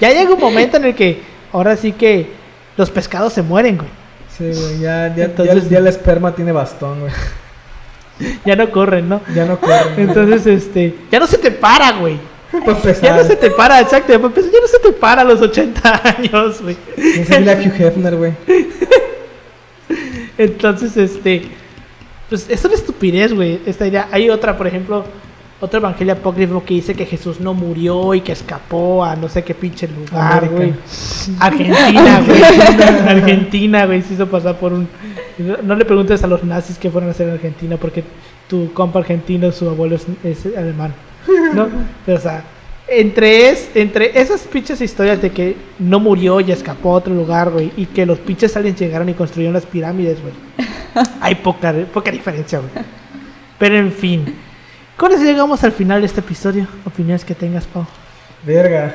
[0.00, 1.22] Ya llega un momento en el que
[1.52, 2.30] ahora sí que
[2.76, 3.88] los pescados se mueren, güey.
[4.36, 7.12] Sí, güey, ya, ya, Entonces- ya, ya el esperma tiene bastón, güey.
[8.44, 9.20] Ya no corren, ¿no?
[9.34, 9.94] Ya no corre.
[9.96, 12.18] Entonces, este, ya no se te para, güey.
[13.02, 14.12] Ya no se te para, exacto.
[14.12, 14.30] Ya no
[14.68, 16.76] se te para a los 80 años, güey.
[16.94, 18.32] ¿Quién se a Hugh Hefner, güey?
[20.38, 21.42] Entonces, este,
[22.28, 23.60] pues es una estupidez, güey.
[23.66, 24.08] Esta idea.
[24.10, 25.04] Hay otra, por ejemplo,
[25.60, 29.44] otro evangelio apócrifo que dice que Jesús no murió y que escapó a no sé
[29.44, 30.74] qué pinche lugar, güey.
[31.38, 32.42] Argentina, güey.
[33.08, 34.88] Argentina, güey, se hizo pasar por un.
[35.38, 38.04] No, no le preguntes a los nazis qué fueron a hacer en Argentina porque
[38.48, 40.92] tu compa argentino, su abuelo es, es alemán,
[41.54, 41.68] ¿no?
[42.06, 42.44] Pero, o sea.
[42.88, 47.50] Entre, es, entre esas pinches historias de que no murió y escapó a otro lugar,
[47.50, 50.34] güey, y que los pinches aliens llegaron y construyeron las pirámides, güey.
[51.20, 52.70] Hay poca, poca diferencia, güey.
[53.58, 54.34] Pero en fin.
[54.96, 56.66] Con eso llegamos al final de este episodio.
[56.84, 57.86] Opiniones que tengas, Pau.
[58.44, 58.94] Verga.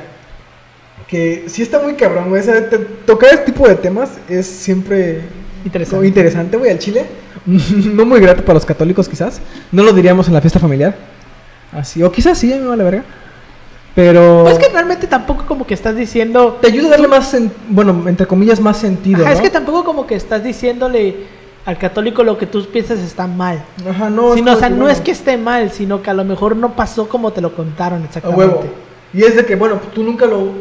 [1.07, 2.41] Que sí está muy cabrón, güey.
[2.41, 5.21] O sea, te- tocar este tipo de temas es siempre
[5.65, 5.95] Interesante.
[5.95, 7.05] como interesante, güey, al chile.
[7.45, 9.41] no muy grato para los católicos, quizás.
[9.71, 10.95] No lo diríamos en la fiesta familiar.
[11.71, 13.03] Así, o quizás sí, a mí me vale verga.
[13.95, 14.43] Pero.
[14.43, 16.59] Pues que realmente tampoco como que estás diciendo...
[16.61, 19.23] te ayuda a darle más, sen- bueno, entre comillas, más sentido.
[19.23, 19.43] Ajá, es ¿no?
[19.43, 21.25] que tampoco como que estás diciéndole
[21.65, 23.63] al católico lo que tú piensas está mal.
[23.89, 24.35] Ajá, no.
[24.35, 26.73] Sino, o sea, no bueno, es que esté mal, sino que a lo mejor no
[26.75, 28.39] pasó como te lo contaron exactamente.
[28.45, 28.63] huevo.
[29.13, 30.51] Y es de que, bueno, tú nunca lo,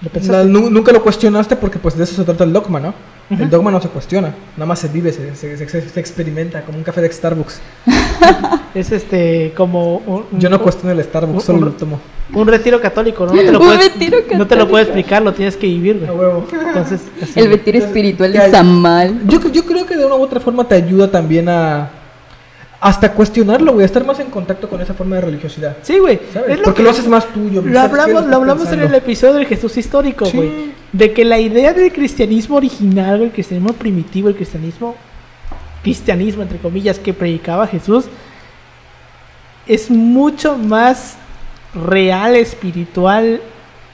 [0.00, 0.36] ¿Lo pensaste?
[0.38, 2.94] la- nu- nunca lo cuestionaste porque pues de eso se trata el dogma, ¿no?
[3.30, 6.78] El dogma no se cuestiona, nada más se vive, se, se- se- se experimenta como
[6.78, 7.60] un café de Starbucks.
[8.74, 9.96] Es este, como...
[9.98, 12.00] un- un- Yo no cuestiono el Starbucks, un- solo un- lo tomo.
[12.32, 13.32] Un retiro católico, ¿no?
[13.34, 13.92] No te lo puedes,
[14.36, 16.10] no te lo puedes explicar, lo tienes que vivir, güey.
[16.10, 16.46] huevo.
[16.52, 17.56] Entonces, así, El güey.
[17.58, 19.20] retiro espiritual de Samal.
[19.26, 21.90] Yo, yo creo que de una u otra forma te ayuda también a...
[22.80, 25.76] Hasta cuestionarlo, güey, a estar más en contacto con esa forma de religiosidad.
[25.82, 26.18] Sí, güey.
[26.32, 26.50] ¿Sabes?
[26.52, 27.60] Es lo Porque que- lo haces más tuyo.
[27.62, 30.72] Lo hablamos, lo hablamos en el episodio del Jesús histórico, Sí.
[30.92, 34.96] De que la idea del cristianismo original, el cristianismo primitivo, el cristianismo,
[35.82, 38.06] cristianismo entre comillas, que predicaba Jesús,
[39.66, 41.16] es mucho más
[41.74, 43.40] real, espiritual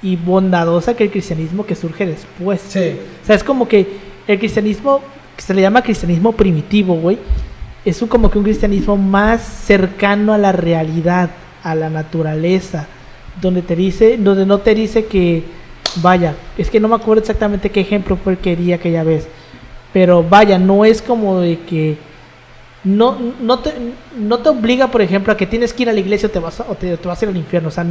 [0.03, 2.63] y bondadosa que el cristianismo que surge después.
[2.67, 2.97] Sí.
[3.23, 3.87] O sea, es como que
[4.27, 5.01] el cristianismo,
[5.37, 7.19] que se le llama cristianismo primitivo, güey,
[7.85, 11.31] es un, como que un cristianismo más cercano a la realidad,
[11.63, 12.89] a la naturaleza,
[13.41, 15.45] donde te dice, donde no te dice que,
[16.03, 19.29] vaya, es que no me acuerdo exactamente qué ejemplo fue el que di aquella vez,
[19.93, 21.97] pero vaya, no es como de que
[22.85, 23.73] no, no, te,
[24.17, 26.39] no te obliga, por ejemplo, a que tienes que ir a la iglesia o te
[26.39, 27.69] vas a, o te, te vas a ir al infierno.
[27.69, 27.85] O sea,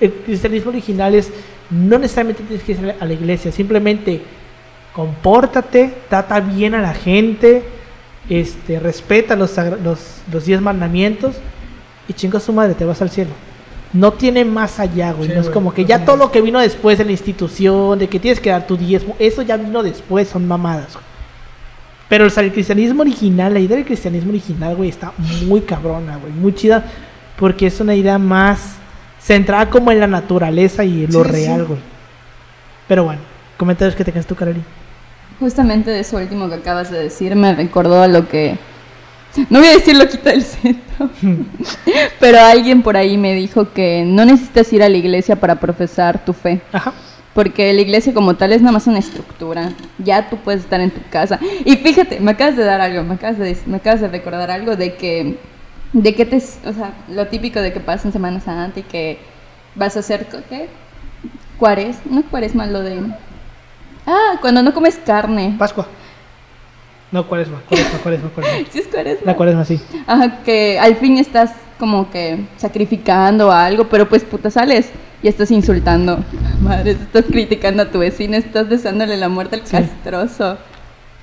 [0.00, 1.30] el cristianismo original es
[1.70, 4.22] no necesariamente tienes que ir a la iglesia, simplemente
[4.92, 7.62] compórtate, trata bien a la gente,
[8.28, 11.36] este, respeta los, los, los diez mandamientos
[12.08, 13.30] y chinga su madre, te vas al cielo.
[13.94, 15.28] No tiene más allá, güey.
[15.28, 17.98] Sí, no es güey, como que ya todo lo que vino después de la institución,
[17.98, 20.92] de que tienes que dar tu diezmo, eso ya vino después, son mamadas.
[20.92, 21.04] güey.
[22.08, 25.12] Pero o sea, el cristianismo original, la idea del cristianismo original, güey, está
[25.46, 26.84] muy cabrona, güey, muy chida,
[27.38, 28.74] porque es una idea más
[29.20, 31.66] centrada como en la naturaleza y en lo Sí, real, sí.
[31.68, 31.80] güey.
[32.88, 33.22] Pero bueno,
[33.56, 34.60] comentarios que tengas tú, Kareli.
[35.40, 38.58] Justamente de eso último que acabas de decir me recordó a lo que...
[39.50, 41.10] No voy a decir loquita del centro,
[42.20, 46.24] pero alguien por ahí me dijo que no necesitas ir a la iglesia para profesar
[46.24, 46.92] tu fe, Ajá.
[47.34, 50.90] porque la iglesia como tal es nada más una estructura, ya tú puedes estar en
[50.90, 51.40] tu casa.
[51.64, 54.76] Y fíjate, me acabas de dar algo, me acabas de, me acabas de recordar algo
[54.76, 55.36] de que,
[55.92, 59.18] de que te, o sea, lo típico de que pasa en Semana Santa y que
[59.74, 60.68] vas a hacer, ¿qué?
[61.58, 63.00] Cuares, no cuaresma, lo de...
[64.06, 65.56] Ah, cuando no comes carne.
[65.58, 65.88] Pascua.
[67.14, 68.66] No, cuaresma, cuaresma, cuaresma, cuaresma.
[68.72, 69.24] Sí es cuaresma.
[69.24, 69.80] La cuaresma, sí.
[70.04, 74.90] Ajá, que al fin estás como que sacrificando algo, pero pues puta sales
[75.22, 76.18] y estás insultando.
[76.60, 79.76] Madre, estás criticando a tu vecino, estás deseándole la muerte al Sí.
[79.76, 80.58] castroso.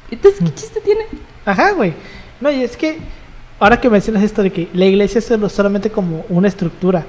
[0.09, 1.01] Entonces, ¿qué chiste tiene?
[1.43, 1.93] Ajá, güey.
[2.39, 2.97] No, y es que
[3.59, 7.03] ahora que mencionas esto de que la iglesia es solamente como una estructura,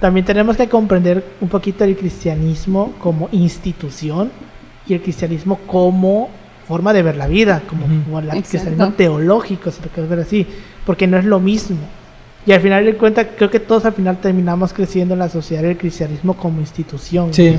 [0.00, 4.32] también tenemos que comprender un poquito el cristianismo como institución
[4.84, 6.28] y el cristianismo como
[6.66, 8.02] forma de ver la vida, como, Ujú.
[8.04, 8.48] como el Exacto.
[8.50, 10.46] cristianismo teológico, si lo quieres ver así,
[10.84, 11.78] porque no es lo mismo.
[12.44, 15.62] Y al final de cuentas, creo que todos al final terminamos creciendo en la sociedad
[15.62, 17.32] del cristianismo como institución.
[17.34, 17.58] Sí.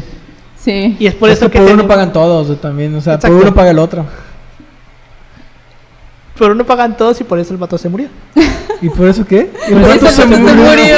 [0.58, 0.96] Sí.
[1.00, 2.96] Y es por Es eso que que por uno pagan todos también.
[2.96, 3.36] O sea, Exacto.
[3.36, 4.06] por uno paga el otro.
[6.38, 8.10] por uno pagan todos y por eso el vato se murió.
[8.82, 9.50] ¿Y por eso qué?
[9.68, 10.98] ¿Y Por por eso eso el vato se murió.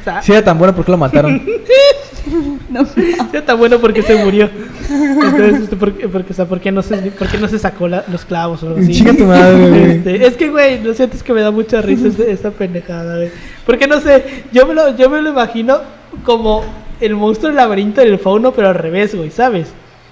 [0.00, 1.42] O sea, Si era tan bueno, ¿por qué lo mataron?
[2.70, 2.84] No,
[3.32, 4.48] Ya está bueno porque se murió.
[4.90, 7.58] Entonces, este, ¿por, qué- porque, o sea, ¿por qué no se, por qué no se
[7.58, 8.92] sacó la- los clavos o algo así?
[8.92, 9.90] Chinga tu madre, güey.
[9.92, 13.30] Este, es que, güey, lo siento, es que me da mucha risa esa pendejada, güey.
[13.64, 15.78] Porque no sé, yo me, lo, yo me lo imagino
[16.24, 16.64] como
[17.00, 19.68] el monstruo del laberinto del fauno, pero al revés, güey, ¿sabes?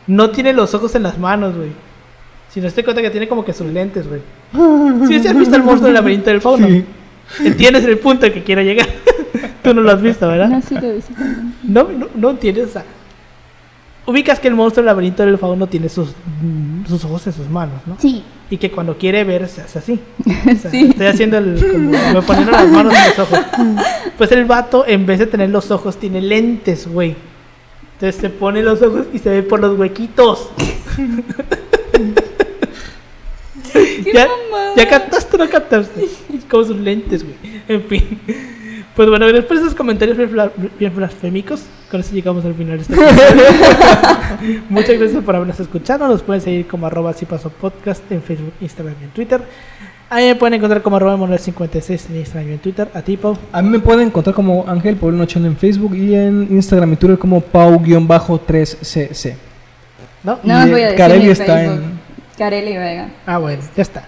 [0.06, 1.70] No tiene los ojos en las manos, güey.
[2.50, 4.20] Si no estoy cuenta que tiene como que sus lentes, güey.
[5.08, 6.68] ¿Sí, ¿sí has visto el monstruo del laberinto del fauno?
[6.68, 6.84] Sí.
[7.44, 8.86] Entiendes el punto al que quiero llegar.
[9.62, 10.48] Tú no lo has visto, ¿verdad?
[10.48, 11.53] no, sí lo hice también.
[11.66, 12.68] No, no, no entiendes.
[12.68, 12.84] O sea,
[14.06, 16.10] ubicas que el monstruo del laberinto del fauno tiene sus,
[16.42, 17.96] mm, sus ojos en sus manos, ¿no?
[17.98, 18.22] Sí.
[18.50, 20.00] Y que cuando quiere ver se hace así.
[20.26, 20.88] O sea, Sí.
[20.90, 21.60] Estoy haciendo el.
[21.60, 23.38] Como, me poniendo las manos en los ojos.
[24.18, 27.16] Pues el vato, en vez de tener los ojos, tiene lentes, güey.
[27.94, 30.50] Entonces se pone los ojos y se ve por los huequitos.
[33.72, 34.28] ¡Qué ya,
[34.76, 36.04] ya captaste o no captaste.
[36.04, 37.34] Es como sus lentes, güey.
[37.66, 38.20] En fin.
[38.96, 42.76] Pues bueno, después de esos comentarios bien, bla- bien blasfémicos, con eso llegamos al final
[42.78, 42.94] de este.
[44.68, 46.06] Muchas gracias por habernos escuchado.
[46.06, 49.42] Nos pueden seguir como arroba si pasó podcast en Facebook, Instagram y en Twitter.
[50.10, 52.88] Ahí me pueden encontrar como arroba Manuel56 en Instagram y en Twitter.
[52.94, 53.36] A ti, Pau.
[53.50, 56.96] A mí me pueden encontrar como Ángel Paulino Ochando en Facebook y en Instagram y
[56.96, 59.34] Twitter como Pau-3cc.
[60.22, 60.38] ¿No?
[60.44, 61.78] No Y voy a decir Carelli está Facebook.
[61.82, 62.00] en-
[62.38, 63.08] Carelli Vega.
[63.26, 64.04] Ah, bueno, ya está.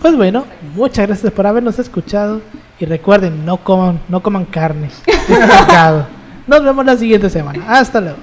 [0.00, 2.40] Pues bueno, muchas gracias por habernos escuchado.
[2.78, 4.90] Y recuerden, no coman, no coman carne.
[5.68, 6.06] Es.
[6.46, 7.64] Nos vemos la siguiente semana.
[7.68, 8.18] Hasta luego.